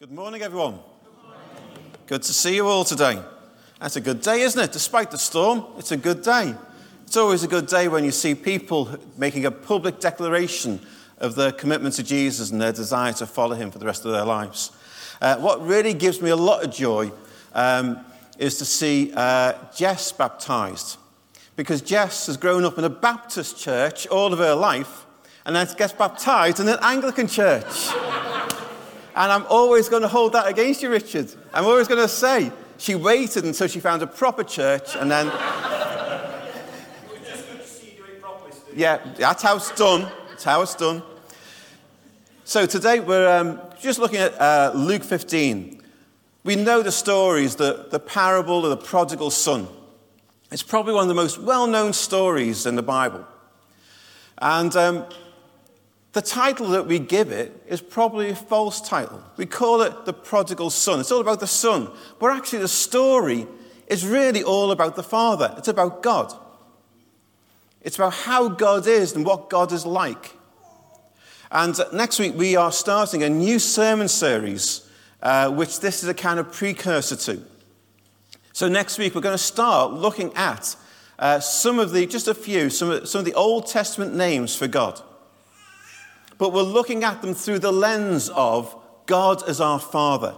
Good 0.00 0.12
morning, 0.12 0.42
everyone. 0.42 0.78
Good 2.06 2.22
to 2.22 2.32
see 2.32 2.54
you 2.54 2.68
all 2.68 2.84
today. 2.84 3.20
That's 3.80 3.96
a 3.96 4.00
good 4.00 4.20
day, 4.20 4.42
isn't 4.42 4.62
it? 4.62 4.70
Despite 4.70 5.10
the 5.10 5.18
storm, 5.18 5.64
it's 5.76 5.90
a 5.90 5.96
good 5.96 6.22
day. 6.22 6.54
It's 7.04 7.16
always 7.16 7.42
a 7.42 7.48
good 7.48 7.66
day 7.66 7.88
when 7.88 8.04
you 8.04 8.12
see 8.12 8.36
people 8.36 8.96
making 9.16 9.44
a 9.44 9.50
public 9.50 9.98
declaration 9.98 10.78
of 11.16 11.34
their 11.34 11.50
commitment 11.50 11.96
to 11.96 12.04
Jesus 12.04 12.52
and 12.52 12.60
their 12.60 12.70
desire 12.70 13.12
to 13.14 13.26
follow 13.26 13.56
him 13.56 13.72
for 13.72 13.80
the 13.80 13.86
rest 13.86 14.04
of 14.04 14.12
their 14.12 14.24
lives. 14.24 14.70
Uh, 15.20 15.34
what 15.38 15.66
really 15.66 15.94
gives 15.94 16.22
me 16.22 16.30
a 16.30 16.36
lot 16.36 16.62
of 16.62 16.72
joy 16.72 17.10
um, 17.52 17.98
is 18.38 18.56
to 18.58 18.64
see 18.64 19.12
uh, 19.16 19.54
Jess 19.74 20.12
baptized. 20.12 20.96
Because 21.56 21.82
Jess 21.82 22.28
has 22.28 22.36
grown 22.36 22.64
up 22.64 22.78
in 22.78 22.84
a 22.84 22.88
Baptist 22.88 23.58
church 23.58 24.06
all 24.06 24.32
of 24.32 24.38
her 24.38 24.54
life 24.54 25.06
and 25.44 25.56
then 25.56 25.66
gets 25.76 25.92
baptized 25.92 26.60
in 26.60 26.68
an 26.68 26.78
Anglican 26.82 27.26
church. 27.26 27.90
And 29.18 29.30
I'm 29.32 29.44
always 29.50 29.88
going 29.88 30.02
to 30.02 30.08
hold 30.08 30.34
that 30.34 30.46
against 30.46 30.80
you, 30.80 30.90
Richard. 30.90 31.34
I'm 31.52 31.64
always 31.64 31.88
going 31.88 32.00
to 32.00 32.06
say, 32.06 32.52
she 32.78 32.94
waited 32.94 33.44
until 33.44 33.66
she 33.66 33.80
found 33.80 34.00
a 34.00 34.06
proper 34.06 34.44
church 34.44 34.94
and 34.94 35.10
then. 35.10 35.26
yeah, 38.76 39.00
that's 39.16 39.42
how 39.42 39.56
it's 39.56 39.72
done. 39.72 40.08
That's 40.28 40.44
how 40.44 40.62
it's 40.62 40.76
done. 40.76 41.02
So 42.44 42.64
today 42.64 43.00
we're 43.00 43.28
um, 43.28 43.60
just 43.80 43.98
looking 43.98 44.20
at 44.20 44.40
uh, 44.40 44.70
Luke 44.76 45.02
15. 45.02 45.82
We 46.44 46.54
know 46.54 46.80
the 46.82 46.92
stories, 46.92 47.56
the, 47.56 47.88
the 47.90 47.98
parable 47.98 48.64
of 48.64 48.70
the 48.70 48.76
prodigal 48.76 49.32
son. 49.32 49.66
It's 50.52 50.62
probably 50.62 50.94
one 50.94 51.02
of 51.02 51.08
the 51.08 51.14
most 51.14 51.38
well 51.38 51.66
known 51.66 51.92
stories 51.92 52.66
in 52.66 52.76
the 52.76 52.84
Bible. 52.84 53.26
And 54.40 54.76
um, 54.76 55.06
the 56.12 56.22
title 56.22 56.68
that 56.68 56.86
we 56.86 56.98
give 56.98 57.30
it 57.30 57.62
is 57.66 57.82
probably 57.82 58.30
a 58.30 58.34
false 58.34 58.80
title. 58.80 59.22
We 59.36 59.44
call 59.44 59.82
it 59.82 60.06
The 60.06 60.14
Prodigal 60.14 60.70
Son. 60.70 61.00
It's 61.00 61.12
all 61.12 61.20
about 61.20 61.40
the 61.40 61.46
son. 61.46 61.90
But 62.18 62.34
actually, 62.34 62.60
the 62.60 62.68
story 62.68 63.46
is 63.86 64.06
really 64.06 64.42
all 64.42 64.70
about 64.70 64.96
the 64.96 65.02
Father. 65.02 65.54
It's 65.58 65.68
about 65.68 66.02
God. 66.02 66.32
It's 67.82 67.96
about 67.96 68.14
how 68.14 68.48
God 68.48 68.86
is 68.86 69.14
and 69.14 69.24
what 69.24 69.50
God 69.50 69.70
is 69.70 69.84
like. 69.84 70.34
And 71.50 71.78
next 71.92 72.18
week, 72.18 72.34
we 72.34 72.56
are 72.56 72.72
starting 72.72 73.22
a 73.22 73.28
new 73.28 73.58
sermon 73.58 74.08
series, 74.08 74.88
uh, 75.22 75.50
which 75.50 75.80
this 75.80 76.02
is 76.02 76.08
a 76.08 76.14
kind 76.14 76.40
of 76.40 76.52
precursor 76.52 77.16
to. 77.16 77.42
So, 78.54 78.68
next 78.68 78.98
week, 78.98 79.14
we're 79.14 79.20
going 79.20 79.34
to 79.34 79.42
start 79.42 79.92
looking 79.92 80.34
at 80.34 80.74
uh, 81.18 81.40
some 81.40 81.78
of 81.78 81.92
the, 81.92 82.06
just 82.06 82.28
a 82.28 82.34
few, 82.34 82.70
some 82.70 82.90
of, 82.90 83.08
some 83.08 83.18
of 83.20 83.24
the 83.26 83.34
Old 83.34 83.66
Testament 83.66 84.14
names 84.14 84.56
for 84.56 84.66
God 84.66 85.02
but 86.38 86.52
we're 86.52 86.62
looking 86.62 87.04
at 87.04 87.20
them 87.20 87.34
through 87.34 87.58
the 87.58 87.72
lens 87.72 88.30
of 88.30 88.74
God 89.06 89.46
as 89.48 89.60
our 89.60 89.80
Father. 89.80 90.34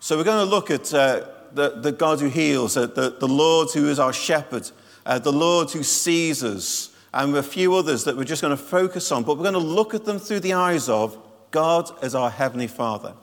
So 0.00 0.18
we're 0.18 0.24
going 0.24 0.46
to 0.46 0.50
look 0.50 0.70
at 0.70 0.92
uh, 0.92 1.26
the, 1.52 1.80
the 1.80 1.92
God 1.92 2.20
who 2.20 2.28
heals, 2.28 2.76
uh, 2.76 2.86
the, 2.86 3.16
the 3.18 3.28
Lord 3.28 3.70
who 3.70 3.88
is 3.88 3.98
our 3.98 4.12
shepherd, 4.12 4.70
uh, 5.06 5.18
the 5.18 5.32
Lord 5.32 5.70
who 5.70 5.82
sees 5.82 6.44
us, 6.44 6.94
and 7.14 7.34
a 7.36 7.42
few 7.42 7.74
others 7.74 8.04
that 8.04 8.16
we're 8.16 8.24
just 8.24 8.42
going 8.42 8.56
to 8.56 8.62
focus 8.62 9.10
on, 9.12 9.22
but 9.22 9.36
we're 9.36 9.44
going 9.44 9.54
to 9.54 9.58
look 9.60 9.94
at 9.94 10.04
them 10.04 10.18
through 10.18 10.40
the 10.40 10.52
eyes 10.52 10.88
of 10.88 11.16
God 11.52 11.90
as 12.02 12.14
our 12.14 12.28
Heavenly 12.28 12.66
Father. 12.66 13.14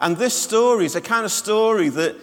And 0.00 0.16
this 0.16 0.34
story 0.34 0.86
is 0.86 0.96
a 0.96 1.00
kind 1.00 1.24
of 1.24 1.30
story 1.30 1.90
that, 1.90 2.16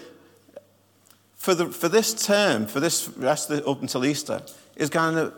for, 1.35 1.53
the, 1.53 1.67
for 1.67 1.87
this 1.87 2.13
term, 2.25 2.65
for 2.65 2.79
this 2.79 3.07
rest 3.09 3.49
of 3.49 3.57
the, 3.57 3.65
up 3.69 3.81
until 3.81 4.03
Easter, 4.03 4.41
is 4.75 4.89
kind 4.89 5.17
of 5.17 5.33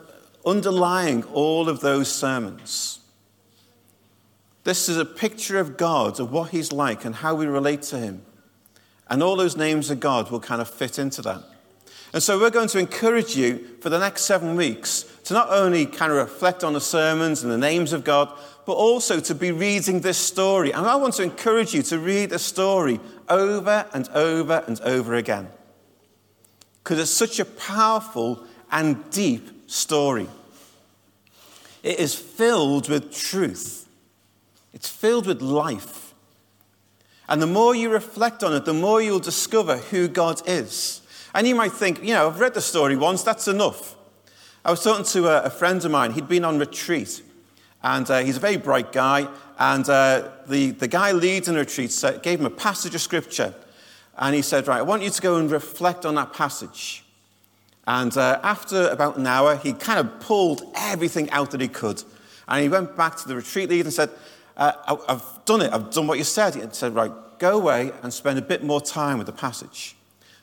underlying 0.46 1.24
all 1.34 1.70
of 1.70 1.80
those 1.80 2.12
sermons. 2.12 3.00
This 4.64 4.88
is 4.88 4.98
a 4.98 5.06
picture 5.06 5.60
of 5.60 5.78
God, 5.78 6.20
of 6.20 6.32
what 6.32 6.52
He's 6.52 6.72
like 6.72 7.06
and 7.06 7.16
how 7.16 7.36
we 7.36 7.46
relate 7.46 7.82
to 7.84 7.98
Him. 7.98 8.24
And 9.10 9.22
all 9.22 9.36
those 9.36 9.58
names 9.58 9.90
of 9.90 10.00
God 10.00 10.32
will 10.32 10.40
kind 10.40 10.62
of 10.62 10.70
fit 10.70 10.98
into 10.98 11.22
that. 11.24 11.44
And 12.14 12.22
so 12.22 12.40
we're 12.40 12.52
going 12.52 12.70
to 12.70 12.80
encourage 12.80 13.36
you 13.36 13.68
for 13.82 13.90
the 13.90 14.00
next 14.00 14.24
seven 14.24 14.56
weeks 14.56 15.04
to 15.26 15.34
not 15.34 15.50
only 15.50 15.86
kind 15.86 16.12
of 16.12 16.18
reflect 16.20 16.64
on 16.64 16.74
the 16.74 16.82
sermons 16.82 17.44
and 17.44 17.52
the 17.52 17.58
names 17.58 17.92
of 17.92 18.04
God, 18.04 18.32
but 18.66 18.74
also 18.74 19.20
to 19.20 19.36
be 19.36 19.52
reading 19.52 20.00
this 20.00 20.18
story. 20.18 20.72
And 20.72 20.86
I 20.86 20.96
want 20.96 21.16
to 21.16 21.24
encourage 21.24 21.74
you 21.74 21.82
to 21.84 22.00
read 22.00 22.30
the 22.30 22.40
story 22.40 23.00
over 23.28 23.86
and 23.94 24.08
over 24.10 24.64
and 24.68 24.80
over 24.82 25.16
again. 25.16 25.50
Because 26.84 27.00
it's 27.00 27.12
such 27.12 27.40
a 27.40 27.46
powerful 27.46 28.46
and 28.72 29.10
deep 29.10 29.50
story. 29.68 30.28
It 31.84 32.00
is 32.00 32.16
filled 32.16 32.90
with 32.90 33.14
truth, 33.14 33.88
it's 34.74 34.90
filled 34.90 35.28
with 35.28 35.42
life. 35.42 36.14
And 37.30 37.42
the 37.42 37.48
more 37.48 37.74
you 37.74 37.90
reflect 37.90 38.44
on 38.44 38.54
it, 38.54 38.66
the 38.66 38.74
more 38.74 39.02
you'll 39.02 39.20
discover 39.20 39.78
who 39.78 40.10
God 40.10 40.42
is. 40.46 41.02
And 41.34 41.48
you 41.48 41.56
might 41.56 41.72
think, 41.72 42.04
you 42.04 42.14
know, 42.14 42.28
I've 42.28 42.40
read 42.40 42.54
the 42.54 42.62
story 42.62 42.98
once, 42.98 43.24
that's 43.24 43.48
enough. 43.48 43.96
I 44.66 44.72
was 44.72 44.84
talking 44.84 45.06
to 45.06 45.28
a, 45.28 45.44
a 45.44 45.50
friend 45.50 45.84
of 45.84 45.92
mine, 45.92 46.12
he'd 46.12 46.28
been 46.28 46.46
on 46.46 46.60
retreat, 46.60 47.22
and 47.82 48.10
uh, 48.10 48.20
he's 48.20 48.38
a 48.38 48.42
very 48.42 48.58
bright 48.58 48.92
guy. 48.92 49.28
And 49.58 49.88
uh, 49.88 50.30
the, 50.48 50.72
the 50.72 50.88
guy 50.88 51.12
leading 51.12 51.54
the 51.54 51.62
retreat 51.62 52.04
gave 52.22 52.40
him 52.40 52.46
a 52.46 52.50
passage 52.50 52.96
of 52.96 53.02
scripture. 53.02 53.54
And 54.18 54.36
he 54.36 54.42
said, 54.42 54.68
Right, 54.68 54.80
I 54.80 54.84
want 54.84 55.04
you 55.04 55.10
to 55.10 55.22
go 55.22 55.38
and 55.38 55.52
reflect 55.52 56.06
on 56.06 56.16
that 56.16 56.34
passage. 56.34 57.03
And 57.86 58.16
uh, 58.18 58.40
after 58.44 58.88
about 58.88 59.18
an 59.18 59.28
hour, 59.28 59.58
he 59.58 59.74
kind 59.74 60.00
of 60.00 60.20
pulled 60.20 60.64
everything 60.76 61.30
out 61.32 61.52
that 61.52 61.62
he 61.62 61.68
could. 61.68 62.04
And 62.48 62.62
he 62.62 62.70
went 62.70 62.96
back 62.96 63.18
to 63.18 63.28
the 63.28 63.36
retreat 63.36 63.70
leader 63.70 63.88
and 63.88 63.94
said, 63.94 64.10
uh, 64.56 64.98
I've 65.08 65.46
done 65.46 65.62
it. 65.62 65.74
I've 65.74 65.92
done 65.92 66.08
what 66.08 66.18
you 66.18 66.24
said. 66.24 66.56
He 66.56 66.62
said, 66.72 66.94
Right, 66.94 67.12
go 67.40 67.58
away 67.58 67.92
and 68.04 68.14
spend 68.14 68.38
a 68.38 68.42
bit 68.42 68.64
more 68.64 68.82
time 68.82 69.18
with 69.18 69.28
the 69.28 69.34
passage. 69.34 69.96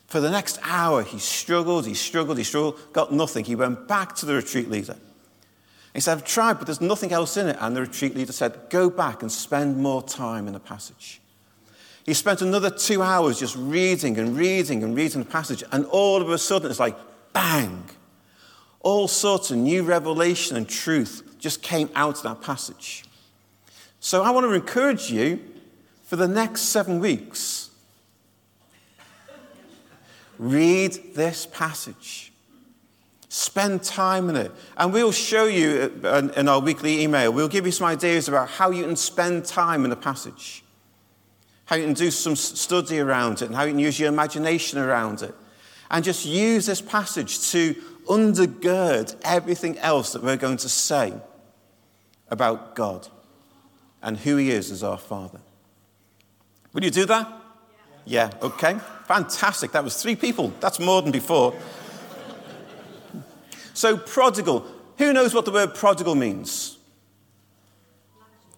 For 0.07 0.21
the 0.21 0.31
next 0.31 0.59
hour, 0.65 1.03
he 1.03 1.19
struggled, 1.19 1.87
he 1.87 1.95
struggled, 1.95 2.37
he 2.37 2.45
struggled, 2.45 2.81
got 2.93 3.13
nothing. 3.13 3.45
He 3.45 3.55
went 3.55 3.87
back 3.87 4.17
to 4.17 4.27
the 4.27 4.35
retreat 4.35 4.69
leader. 4.69 4.97
He 5.95 6.01
said, 6.01 6.19
I've 6.19 6.25
tried, 6.25 6.55
but 6.55 6.67
there's 6.67 6.81
nothing 6.81 7.13
else 7.13 7.37
in 7.37 7.49
it. 7.49 7.57
And 7.61 7.77
the 7.77 7.83
retreat 7.83 8.17
leader 8.17 8.33
said, 8.33 8.59
Go 8.71 8.91
back 8.91 9.23
and 9.23 9.31
spend 9.31 9.77
more 9.77 10.03
time 10.03 10.47
in 10.49 10.55
the 10.55 10.61
passage. 10.61 11.21
He 12.05 12.15
spent 12.15 12.43
another 12.43 12.71
two 12.71 13.03
hours 13.03 13.39
just 13.39 13.55
reading 13.57 14.19
and 14.19 14.37
reading 14.37 14.83
and 14.83 14.97
reading 14.97 15.23
the 15.23 15.31
passage. 15.31 15.63
And 15.71 15.85
all 15.87 16.21
of 16.21 16.31
a 16.31 16.39
sudden, 16.39 16.71
it's 16.71 16.81
like, 16.81 16.97
bang, 17.33 17.85
all 18.81 19.09
sorts 19.09 19.51
of 19.51 19.59
new 19.59 19.83
revelation 19.83 20.57
and 20.57 20.69
truth 20.69 21.23
just 21.39 21.63
came 21.63 21.91
out 21.95 22.19
of 22.19 22.23
that 22.23 22.43
passage. 22.43 23.05
So 24.01 24.23
I 24.23 24.31
want 24.31 24.47
to 24.47 24.53
encourage 24.53 25.11
you 25.11 25.41
for 26.05 26.17
the 26.17 26.29
next 26.29 26.63
seven 26.63 27.01
weeks. 27.01 27.71
Read 30.39 31.15
this 31.15 31.47
passage. 31.47 32.33
Spend 33.29 33.83
time 33.83 34.29
in 34.31 34.37
it. 34.37 34.53
And 34.77 34.93
we'll 34.93 35.13
show 35.13 35.45
you 35.45 36.01
uh, 36.03 36.29
in 36.35 36.49
our 36.49 36.61
weekly 36.61 37.03
email, 37.03 37.33
we'll 37.33 37.47
give 37.47 37.67
you 37.67 37.73
some 37.73 37.87
ideas 37.87 38.27
about 38.27 38.49
how 38.49 38.71
you 38.71 38.85
can 38.85 38.97
spend 38.97 39.45
time 39.45 39.85
in 39.85 39.91
the 39.91 39.97
passage, 39.97 40.65
how 41.67 41.77
you 41.77 41.85
can 41.85 41.95
do 41.95 42.11
some 42.11 42.35
study 42.35 42.99
around 42.99 43.43
it, 43.43 43.43
and 43.43 43.55
how 43.55 43.63
you 43.65 43.73
can 43.73 43.79
use 43.79 44.01
your 44.01 44.09
imagination 44.09 44.79
around 44.79 45.23
it 45.23 45.35
and 45.91 46.05
just 46.05 46.25
use 46.25 46.67
this 46.67 46.81
passage 46.81 47.51
to 47.51 47.75
undergird 48.09 49.15
everything 49.23 49.79
else 49.79 50.13
that 50.13 50.23
we're 50.23 50.37
going 50.37 50.57
to 50.59 50.69
say 50.69 51.13
about 52.29 52.75
God 52.75 53.09
and 54.03 54.17
who 54.17 54.37
He 54.37 54.51
is 54.51 54.71
as 54.71 54.83
our 54.83 54.99
Father. 54.99 55.41
Will 56.73 56.85
you 56.85 56.91
do 56.91 57.07
that? 57.07 57.29
Yeah, 58.05 58.31
yeah 58.31 58.47
okay. 58.47 58.79
Fantastic. 59.07 59.73
That 59.73 59.83
was 59.83 60.01
three 60.01 60.17
people. 60.17 60.53
That's 60.61 60.79
more 60.79 61.03
than 61.03 61.11
before. 61.11 61.55
so, 63.75 63.97
prodigal. 63.97 64.65
Who 64.99 65.13
knows 65.13 65.35
what 65.35 65.45
the 65.45 65.51
word 65.51 65.75
prodigal 65.75 66.15
means? 66.15 66.79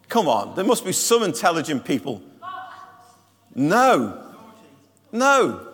Come 0.09 0.29
on, 0.29 0.55
there 0.55 0.65
must 0.65 0.85
be 0.85 0.93
some 0.93 1.23
intelligent 1.23 1.87
people. 1.87 2.21
No. 3.55 4.35
No. 5.11 5.72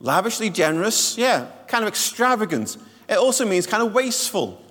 Lavishly 0.00 0.50
generous, 0.50 1.18
yeah, 1.18 1.46
kind 1.66 1.82
of 1.82 1.88
extravagant. 1.88 2.76
It 3.08 3.18
also 3.18 3.44
means 3.44 3.66
kind 3.66 3.82
of 3.82 3.92
wasteful. 3.92 4.62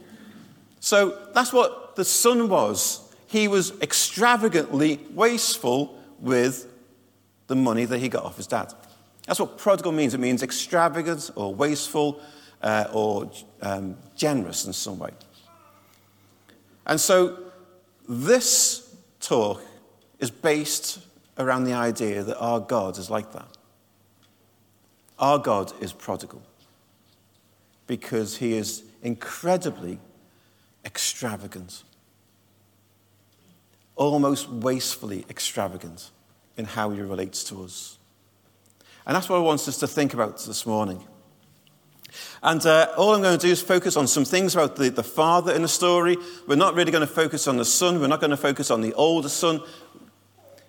So 0.79 1.17
that's 1.33 1.51
what 1.51 1.95
the 1.95 2.05
son 2.05 2.47
was. 2.49 3.01
He 3.27 3.47
was 3.47 3.73
extravagantly 3.81 5.01
wasteful 5.11 5.99
with 6.19 6.71
the 7.47 7.55
money 7.55 7.85
that 7.85 7.99
he 7.99 8.09
got 8.09 8.23
off 8.23 8.37
his 8.37 8.47
dad. 8.47 8.73
That's 9.25 9.39
what 9.39 9.57
prodigal 9.57 9.91
means. 9.91 10.13
It 10.13 10.19
means 10.19 10.43
extravagant 10.43 11.31
or 11.35 11.53
wasteful 11.53 12.21
uh, 12.61 12.85
or 12.93 13.29
um, 13.61 13.97
generous 14.15 14.65
in 14.65 14.73
some 14.73 14.99
way. 14.99 15.11
And 16.85 16.99
so 16.99 17.37
this 18.07 18.95
talk 19.19 19.61
is 20.19 20.31
based 20.31 20.99
around 21.37 21.65
the 21.65 21.73
idea 21.73 22.23
that 22.23 22.37
our 22.39 22.61
God 22.61 22.97
is 22.97 23.09
like 23.09 23.33
that. 23.33 23.56
Our 25.19 25.39
God 25.39 25.73
is 25.81 25.93
prodigal 25.93 26.41
because 27.87 28.37
he 28.37 28.53
is 28.53 28.83
incredibly 29.01 29.99
extravagant. 30.85 31.83
almost 33.95 34.47
wastefully 34.47 35.25
extravagant 35.29 36.11
in 36.55 36.65
how 36.65 36.91
he 36.91 37.01
relates 37.01 37.43
to 37.45 37.63
us. 37.63 37.97
And 39.05 39.15
that's 39.15 39.27
what 39.27 39.37
I 39.37 39.39
want 39.39 39.67
us 39.67 39.77
to 39.79 39.87
think 39.87 40.13
about 40.13 40.37
this 40.45 40.65
morning. 40.65 41.03
And 42.41 42.65
uh, 42.65 42.93
all 42.97 43.15
I'm 43.15 43.21
going 43.21 43.37
to 43.37 43.45
do 43.45 43.51
is 43.51 43.61
focus 43.61 43.97
on 43.97 44.07
some 44.07 44.25
things 44.25 44.55
about 44.55 44.75
the, 44.75 44.89
the 44.89 45.03
father 45.03 45.53
in 45.53 45.61
the 45.61 45.67
story. 45.67 46.17
We're 46.47 46.55
not 46.55 46.75
really 46.75 46.91
going 46.91 47.05
to 47.05 47.13
focus 47.13 47.47
on 47.47 47.57
the 47.57 47.65
son. 47.65 47.99
We're 47.99 48.07
not 48.07 48.21
going 48.21 48.31
to 48.31 48.37
focus 48.37 48.71
on 48.71 48.81
the 48.81 48.93
older 48.93 49.29
son. 49.29 49.61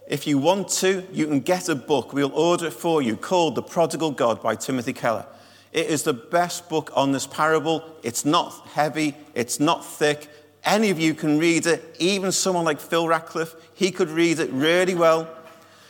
If 0.09 0.27
you 0.27 0.39
want 0.39 0.71
to, 0.81 1.07
you 1.13 1.27
can 1.27 1.41
get 1.41 1.69
a 1.69 1.75
book. 1.75 2.15
We'll 2.15 2.33
order 2.33 2.69
it 2.69 2.73
for 2.73 3.03
you 3.03 3.15
called 3.15 3.55
The 3.57 3.63
Prodigal 3.63 4.13
God 4.13 4.43
by 4.43 4.55
Timothy 4.55 4.95
Keller. 4.95 5.27
It 5.71 5.89
is 5.89 6.03
the 6.03 6.15
best 6.15 6.71
book 6.71 6.91
on 6.95 7.13
this 7.13 7.27
parable. 7.27 7.85
It's 8.03 8.25
not 8.25 8.67
heavy, 8.69 9.15
it's 9.35 9.61
not 9.61 9.85
thick. 9.85 10.31
Any 10.65 10.89
of 10.89 10.99
you 10.99 11.13
can 11.13 11.39
read 11.39 11.67
it, 11.67 11.95
even 11.99 12.33
someone 12.33 12.65
like 12.65 12.81
Phil 12.81 13.07
Ratcliffe. 13.07 13.55
He 13.75 13.91
could 13.91 14.09
read 14.09 14.39
it 14.39 14.51
really 14.51 14.95
well. 14.95 15.29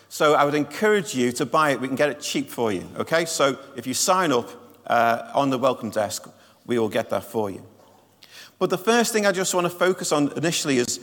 So 0.08 0.34
I 0.34 0.44
would 0.44 0.56
encourage 0.56 1.14
you 1.14 1.30
to 1.32 1.46
buy 1.46 1.70
it. 1.70 1.80
We 1.80 1.86
can 1.86 1.96
get 1.96 2.10
it 2.10 2.20
cheap 2.20 2.50
for 2.50 2.72
you, 2.72 2.88
okay? 2.96 3.24
So 3.24 3.56
if 3.76 3.86
you 3.86 3.94
sign 3.94 4.32
up 4.32 4.50
uh, 4.88 5.30
on 5.32 5.50
the 5.50 5.58
welcome 5.58 5.90
desk, 5.90 6.28
we 6.66 6.76
will 6.76 6.88
get 6.88 7.08
that 7.10 7.22
for 7.22 7.50
you. 7.50 7.64
But 8.58 8.70
the 8.70 8.78
first 8.78 9.12
thing 9.12 9.26
I 9.26 9.32
just 9.32 9.54
want 9.54 9.66
to 9.66 9.70
focus 9.70 10.10
on 10.10 10.32
initially 10.32 10.78
is 10.78 10.98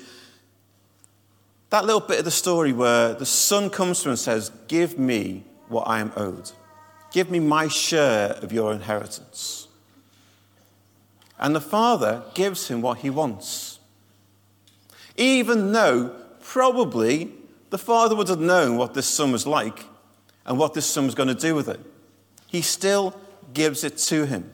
that 1.76 1.84
little 1.84 2.00
bit 2.00 2.20
of 2.20 2.24
the 2.24 2.32
story 2.32 2.72
where 2.72 3.14
the 3.16 3.26
son 3.26 3.70
comes 3.70 4.00
to 4.00 4.06
him 4.06 4.12
and 4.12 4.20
says, 4.20 4.50
Give 4.70 4.98
me 4.98 5.44
what 5.68 5.82
I 5.82 6.00
am 6.00 6.14
owed. 6.16 6.52
Give 7.12 7.30
me 7.30 7.42
my 7.42 7.68
share 7.68 8.30
of 8.42 8.54
your 8.54 8.72
inheritance. 8.72 9.68
And 11.38 11.54
the 11.54 11.60
father 11.60 12.24
gives 12.34 12.70
him 12.70 12.82
what 12.82 13.00
he 13.00 13.10
wants. 13.10 13.80
Even 15.18 15.74
though 15.74 16.16
probably 16.40 17.34
the 17.72 17.78
father 17.78 18.16
would 18.16 18.30
have 18.30 18.40
known 18.40 18.78
what 18.78 18.94
this 18.94 19.08
son 19.08 19.34
was 19.34 19.46
like 19.46 19.84
and 20.46 20.58
what 20.58 20.74
this 20.74 20.86
son 20.86 21.04
was 21.04 21.14
going 21.14 21.28
to 21.28 21.36
do 21.36 21.56
with 21.56 21.68
it, 21.68 21.82
he 22.48 22.62
still 22.62 23.20
gives 23.54 23.84
it 23.84 23.98
to 23.98 24.26
him. 24.26 24.50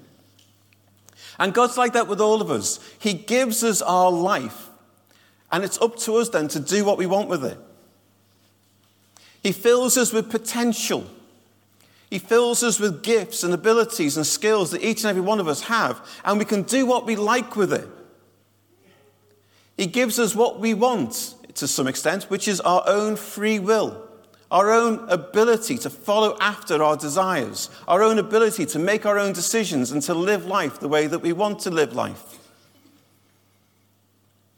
And 1.37 1.53
God's 1.53 1.77
like 1.77 1.93
that 1.93 2.07
with 2.07 2.19
all 2.19 2.41
of 2.41 2.49
us. 2.49 2.79
He 2.97 3.13
gives 3.13 3.63
us 3.63 3.83
our 3.83 4.09
life, 4.09 4.70
and 5.51 5.63
it's 5.63 5.81
up 5.81 5.97
to 5.99 6.15
us 6.15 6.29
then 6.29 6.47
to 6.49 6.59
do 6.59 6.85
what 6.85 6.97
we 6.97 7.05
want 7.05 7.29
with 7.29 7.43
it. 7.43 7.57
He 9.43 9.51
fills 9.51 9.97
us 9.97 10.13
with 10.13 10.29
potential. 10.29 11.05
He 12.09 12.19
fills 12.19 12.61
us 12.61 12.79
with 12.79 13.03
gifts 13.03 13.43
and 13.43 13.53
abilities 13.53 14.17
and 14.17 14.25
skills 14.25 14.71
that 14.71 14.83
each 14.83 15.03
and 15.03 15.09
every 15.09 15.21
one 15.21 15.39
of 15.39 15.47
us 15.47 15.63
have, 15.63 16.05
and 16.25 16.37
we 16.37 16.45
can 16.45 16.63
do 16.63 16.85
what 16.85 17.05
we 17.05 17.15
like 17.15 17.55
with 17.55 17.73
it. 17.73 17.87
He 19.77 19.87
gives 19.87 20.19
us 20.19 20.35
what 20.35 20.59
we 20.59 20.73
want 20.73 21.35
to 21.55 21.67
some 21.67 21.87
extent, 21.87 22.25
which 22.25 22.47
is 22.47 22.61
our 22.61 22.83
own 22.85 23.15
free 23.15 23.59
will, 23.59 24.07
our 24.51 24.71
own 24.71 25.07
ability 25.09 25.77
to 25.79 25.89
follow 25.89 26.37
after 26.39 26.83
our 26.83 26.97
desires, 26.97 27.69
our 27.87 28.03
own 28.03 28.19
ability 28.19 28.65
to 28.67 28.79
make 28.79 29.05
our 29.05 29.17
own 29.17 29.33
decisions 29.33 29.91
and 29.91 30.01
to 30.03 30.13
live 30.13 30.45
life 30.45 30.79
the 30.79 30.87
way 30.87 31.07
that 31.07 31.19
we 31.19 31.33
want 31.33 31.59
to 31.59 31.71
live 31.71 31.93
life. 31.93 32.40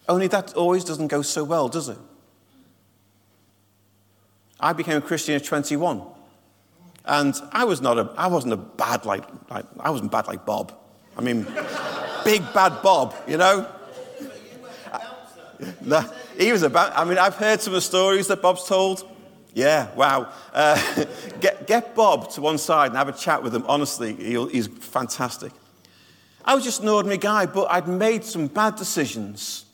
Only 0.07 0.27
that 0.27 0.53
always 0.53 0.83
doesn't 0.83 1.07
go 1.07 1.21
so 1.21 1.43
well, 1.43 1.69
does 1.69 1.89
it? 1.89 1.97
I 4.59 4.73
became 4.73 4.97
a 4.97 5.01
Christian 5.01 5.35
at 5.35 5.43
21. 5.43 6.01
And 7.05 7.35
I, 7.51 7.65
was 7.65 7.81
not 7.81 7.97
a, 7.97 8.13
I 8.17 8.27
wasn't 8.27 8.53
a 8.53 8.57
bad 8.57 9.05
like, 9.05 9.23
like 9.49 9.65
I 9.79 9.89
wasn't 9.89 10.11
bad 10.11 10.27
like 10.27 10.45
Bob. 10.45 10.73
I 11.17 11.21
mean, 11.21 11.43
big 12.23 12.41
bad 12.53 12.81
Bob, 12.81 13.13
you 13.27 13.37
know? 13.37 13.69
No, 15.81 16.03
he 16.37 16.51
was 16.51 16.63
about, 16.63 16.97
I 16.97 17.03
mean, 17.05 17.17
I've 17.17 17.35
heard 17.35 17.61
some 17.61 17.73
of 17.73 17.75
the 17.75 17.81
stories 17.81 18.27
that 18.27 18.41
Bob's 18.41 18.65
told. 18.65 19.09
Yeah, 19.53 19.93
wow. 19.95 20.31
Uh, 20.53 21.05
get, 21.39 21.67
get 21.67 21.95
Bob 21.95 22.29
to 22.31 22.41
one 22.41 22.57
side 22.57 22.87
and 22.87 22.97
have 22.97 23.09
a 23.09 23.13
chat 23.13 23.43
with 23.43 23.53
him. 23.53 23.63
Honestly, 23.67 24.13
he's 24.13 24.67
fantastic. 24.67 25.51
I 26.43 26.55
was 26.55 26.63
just 26.63 26.81
an 26.81 26.89
ordinary 26.89 27.17
guy, 27.17 27.45
but 27.45 27.69
I'd 27.71 27.87
made 27.87 28.25
some 28.25 28.47
bad 28.47 28.75
decisions. 28.75 29.65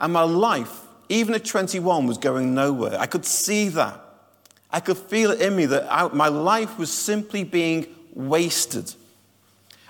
And 0.00 0.12
my 0.12 0.22
life, 0.22 0.82
even 1.08 1.34
at 1.34 1.44
21, 1.44 2.06
was 2.06 2.18
going 2.18 2.54
nowhere. 2.54 2.98
I 2.98 3.06
could 3.06 3.24
see 3.24 3.68
that. 3.70 4.00
I 4.70 4.80
could 4.80 4.98
feel 4.98 5.30
it 5.30 5.40
in 5.40 5.56
me 5.56 5.66
that 5.66 5.86
I, 5.90 6.08
my 6.08 6.28
life 6.28 6.78
was 6.78 6.92
simply 6.92 7.42
being 7.42 7.86
wasted. 8.12 8.94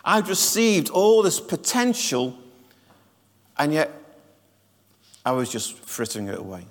I'd 0.04 0.28
received 0.28 0.88
all 0.90 1.22
this 1.22 1.40
potential, 1.40 2.38
and 3.58 3.72
yet 3.72 3.90
I 5.26 5.32
was 5.32 5.50
just 5.50 5.78
frittering 5.78 6.28
it 6.28 6.38
away. 6.38 6.64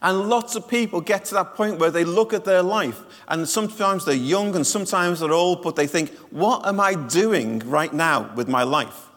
And 0.00 0.28
lots 0.28 0.56
of 0.56 0.66
people 0.66 1.00
get 1.00 1.26
to 1.26 1.34
that 1.34 1.54
point 1.54 1.78
where 1.78 1.90
they 1.90 2.04
look 2.04 2.32
at 2.32 2.44
their 2.44 2.62
life, 2.62 3.00
and 3.28 3.48
sometimes 3.48 4.04
they're 4.04 4.14
young 4.14 4.54
and 4.56 4.66
sometimes 4.66 5.20
they're 5.20 5.32
old, 5.32 5.62
but 5.62 5.76
they 5.76 5.86
think, 5.86 6.10
What 6.30 6.66
am 6.66 6.80
I 6.80 6.94
doing 6.94 7.60
right 7.60 7.92
now 7.92 8.32
with 8.34 8.48
my 8.48 8.62
life? 8.62 9.08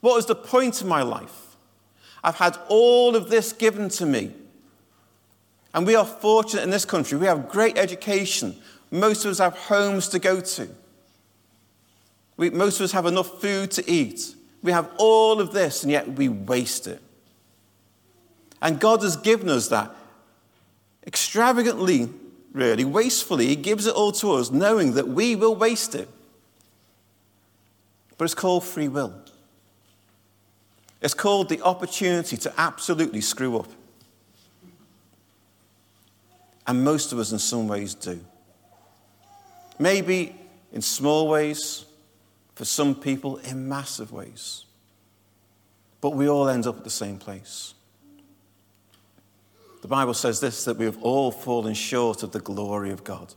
What 0.00 0.18
is 0.18 0.26
the 0.26 0.34
point 0.34 0.80
of 0.80 0.86
my 0.86 1.02
life? 1.02 1.47
I've 2.22 2.36
had 2.36 2.56
all 2.68 3.16
of 3.16 3.30
this 3.30 3.52
given 3.52 3.88
to 3.90 4.06
me. 4.06 4.32
And 5.74 5.86
we 5.86 5.94
are 5.94 6.04
fortunate 6.04 6.62
in 6.62 6.70
this 6.70 6.84
country. 6.84 7.18
We 7.18 7.26
have 7.26 7.48
great 7.48 7.78
education. 7.78 8.56
Most 8.90 9.24
of 9.24 9.30
us 9.30 9.38
have 9.38 9.56
homes 9.56 10.08
to 10.08 10.18
go 10.18 10.40
to. 10.40 10.68
We, 12.36 12.50
most 12.50 12.80
of 12.80 12.84
us 12.84 12.92
have 12.92 13.06
enough 13.06 13.40
food 13.40 13.70
to 13.72 13.90
eat. 13.90 14.34
We 14.62 14.72
have 14.72 14.90
all 14.96 15.40
of 15.40 15.52
this, 15.52 15.82
and 15.82 15.92
yet 15.92 16.08
we 16.08 16.28
waste 16.28 16.86
it. 16.86 17.00
And 18.60 18.80
God 18.80 19.02
has 19.02 19.16
given 19.16 19.48
us 19.48 19.68
that 19.68 19.94
extravagantly, 21.06 22.08
really, 22.52 22.84
wastefully. 22.84 23.46
He 23.46 23.56
gives 23.56 23.86
it 23.86 23.94
all 23.94 24.12
to 24.12 24.32
us, 24.32 24.50
knowing 24.50 24.94
that 24.94 25.08
we 25.08 25.36
will 25.36 25.54
waste 25.54 25.94
it. 25.94 26.08
But 28.16 28.24
it's 28.24 28.34
called 28.34 28.64
free 28.64 28.88
will. 28.88 29.14
It's 31.00 31.14
called 31.14 31.48
the 31.48 31.62
opportunity 31.62 32.36
to 32.38 32.52
absolutely 32.58 33.20
screw 33.20 33.58
up. 33.58 33.68
And 36.66 36.84
most 36.84 37.12
of 37.12 37.18
us, 37.18 37.32
in 37.32 37.38
some 37.38 37.68
ways, 37.68 37.94
do. 37.94 38.20
Maybe 39.78 40.34
in 40.72 40.82
small 40.82 41.28
ways, 41.28 41.86
for 42.54 42.64
some 42.64 42.94
people, 42.94 43.36
in 43.38 43.68
massive 43.68 44.12
ways. 44.12 44.64
But 46.00 46.10
we 46.10 46.28
all 46.28 46.48
end 46.48 46.66
up 46.66 46.78
at 46.78 46.84
the 46.84 46.90
same 46.90 47.18
place. 47.18 47.74
The 49.80 49.88
Bible 49.88 50.14
says 50.14 50.40
this 50.40 50.64
that 50.64 50.76
we 50.76 50.84
have 50.84 51.00
all 51.02 51.30
fallen 51.30 51.74
short 51.74 52.22
of 52.22 52.32
the 52.32 52.40
glory 52.40 52.90
of 52.90 53.04
God. 53.04 53.32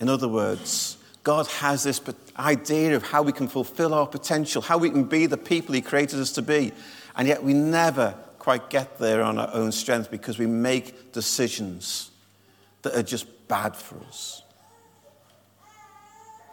In 0.00 0.08
other 0.08 0.28
words, 0.28 0.95
God 1.26 1.48
has 1.48 1.82
this 1.82 2.00
idea 2.38 2.94
of 2.94 3.02
how 3.02 3.20
we 3.20 3.32
can 3.32 3.48
fulfill 3.48 3.94
our 3.94 4.06
potential, 4.06 4.62
how 4.62 4.78
we 4.78 4.90
can 4.90 5.02
be 5.02 5.26
the 5.26 5.36
people 5.36 5.74
He 5.74 5.80
created 5.80 6.20
us 6.20 6.30
to 6.34 6.42
be, 6.42 6.70
and 7.16 7.26
yet 7.26 7.42
we 7.42 7.52
never 7.52 8.14
quite 8.38 8.70
get 8.70 9.00
there 9.00 9.22
on 9.22 9.36
our 9.36 9.50
own 9.52 9.72
strength 9.72 10.08
because 10.08 10.38
we 10.38 10.46
make 10.46 11.10
decisions 11.10 12.12
that 12.82 12.94
are 12.94 13.02
just 13.02 13.48
bad 13.48 13.74
for 13.74 13.98
us. 14.06 14.44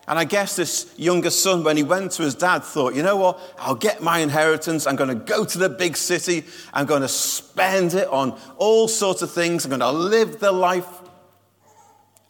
And 0.07 0.17
I 0.17 0.23
guess 0.23 0.55
this 0.55 0.91
younger 0.97 1.29
son, 1.29 1.63
when 1.63 1.77
he 1.77 1.83
went 1.83 2.13
to 2.13 2.23
his 2.23 2.33
dad, 2.33 2.63
thought, 2.63 2.95
you 2.95 3.03
know 3.03 3.17
what? 3.17 3.39
I'll 3.59 3.75
get 3.75 4.01
my 4.01 4.19
inheritance. 4.19 4.87
I'm 4.87 4.95
going 4.95 5.09
to 5.09 5.23
go 5.23 5.45
to 5.45 5.57
the 5.59 5.69
big 5.69 5.95
city. 5.95 6.45
I'm 6.73 6.87
going 6.87 7.03
to 7.03 7.07
spend 7.07 7.93
it 7.93 8.07
on 8.07 8.39
all 8.57 8.87
sorts 8.87 9.21
of 9.21 9.29
things. 9.29 9.65
I'm 9.65 9.69
going 9.69 9.81
to 9.81 9.91
live 9.91 10.39
the 10.39 10.51
life. 10.51 10.89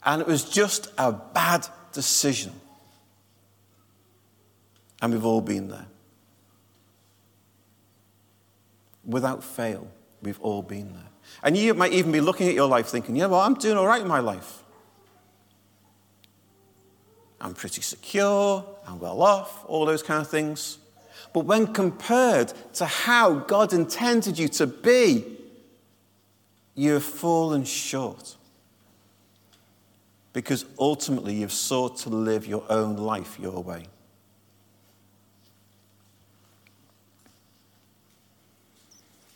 And 0.03 0.21
it 0.21 0.27
was 0.27 0.43
just 0.43 0.91
a 0.97 1.13
bad 1.13 1.65
decision. 1.93 2.53
And 5.01 5.13
we've 5.13 5.25
all 5.25 5.41
been 5.41 5.69
there. 5.69 5.87
Without 9.05 9.43
fail, 9.43 9.87
we've 10.21 10.39
all 10.39 10.61
been 10.61 10.93
there. 10.93 11.09
And 11.43 11.57
you 11.57 11.73
might 11.73 11.93
even 11.93 12.11
be 12.11 12.21
looking 12.21 12.47
at 12.47 12.53
your 12.53 12.67
life 12.67 12.87
thinking, 12.87 13.15
yeah, 13.15 13.25
well, 13.25 13.41
I'm 13.41 13.55
doing 13.55 13.77
all 13.77 13.87
right 13.87 14.01
in 14.01 14.07
my 14.07 14.19
life. 14.19 14.63
I'm 17.41 17.53
pretty 17.53 17.81
secure, 17.81 18.65
I'm 18.87 18.99
well 18.99 19.21
off, 19.21 19.65
all 19.67 19.85
those 19.85 20.01
kind 20.01 20.21
of 20.21 20.29
things. 20.29 20.77
But 21.33 21.41
when 21.41 21.73
compared 21.73 22.53
to 22.75 22.85
how 22.85 23.39
God 23.39 23.73
intended 23.73 24.39
you 24.39 24.47
to 24.49 24.67
be, 24.67 25.25
you 26.75 26.93
have 26.93 27.03
fallen 27.03 27.65
short. 27.65 28.37
Because 30.33 30.65
ultimately 30.79 31.35
you've 31.35 31.53
sought 31.53 31.97
to 31.99 32.09
live 32.09 32.45
your 32.47 32.65
own 32.69 32.97
life 32.97 33.39
your 33.39 33.61
way. 33.61 33.85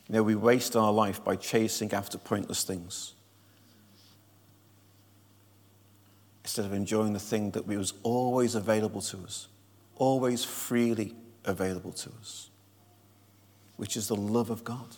You 0.07 0.15
know, 0.15 0.23
we 0.23 0.35
waste 0.35 0.75
our 0.75 0.91
life 0.91 1.23
by 1.23 1.35
chasing 1.35 1.93
after 1.93 2.17
pointless 2.17 2.63
things 2.63 3.13
instead 6.43 6.63
of 6.63 6.71
enjoying 6.73 7.11
the 7.11 7.19
thing 7.19 7.51
that 7.51 7.67
was 7.67 7.93
always 8.03 8.55
available 8.55 9.01
to 9.01 9.17
us, 9.25 9.49
always 9.97 10.45
freely 10.45 11.13
available 11.43 11.91
to 11.91 12.09
us, 12.21 12.49
which 13.75 13.97
is 13.97 14.07
the 14.07 14.15
love 14.15 14.49
of 14.49 14.63
God. 14.63 14.95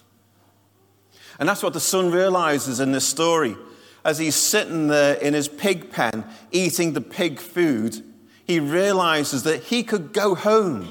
And 1.40 1.50
that's 1.50 1.64
what 1.64 1.74
the 1.74 1.80
son 1.80 2.12
realizes 2.12 2.80
in 2.80 2.92
this 2.92 3.08
story. 3.08 3.56
As 4.04 4.18
he's 4.18 4.36
sitting 4.36 4.88
there 4.88 5.16
in 5.16 5.34
his 5.34 5.48
pig 5.48 5.92
pen 5.92 6.26
eating 6.52 6.94
the 6.94 7.02
pig 7.02 7.40
food, 7.40 8.04
he 8.46 8.60
realizes 8.60 9.44
that 9.44 9.64
he 9.64 9.84
could 9.84 10.14
go 10.14 10.36
home. 10.36 10.88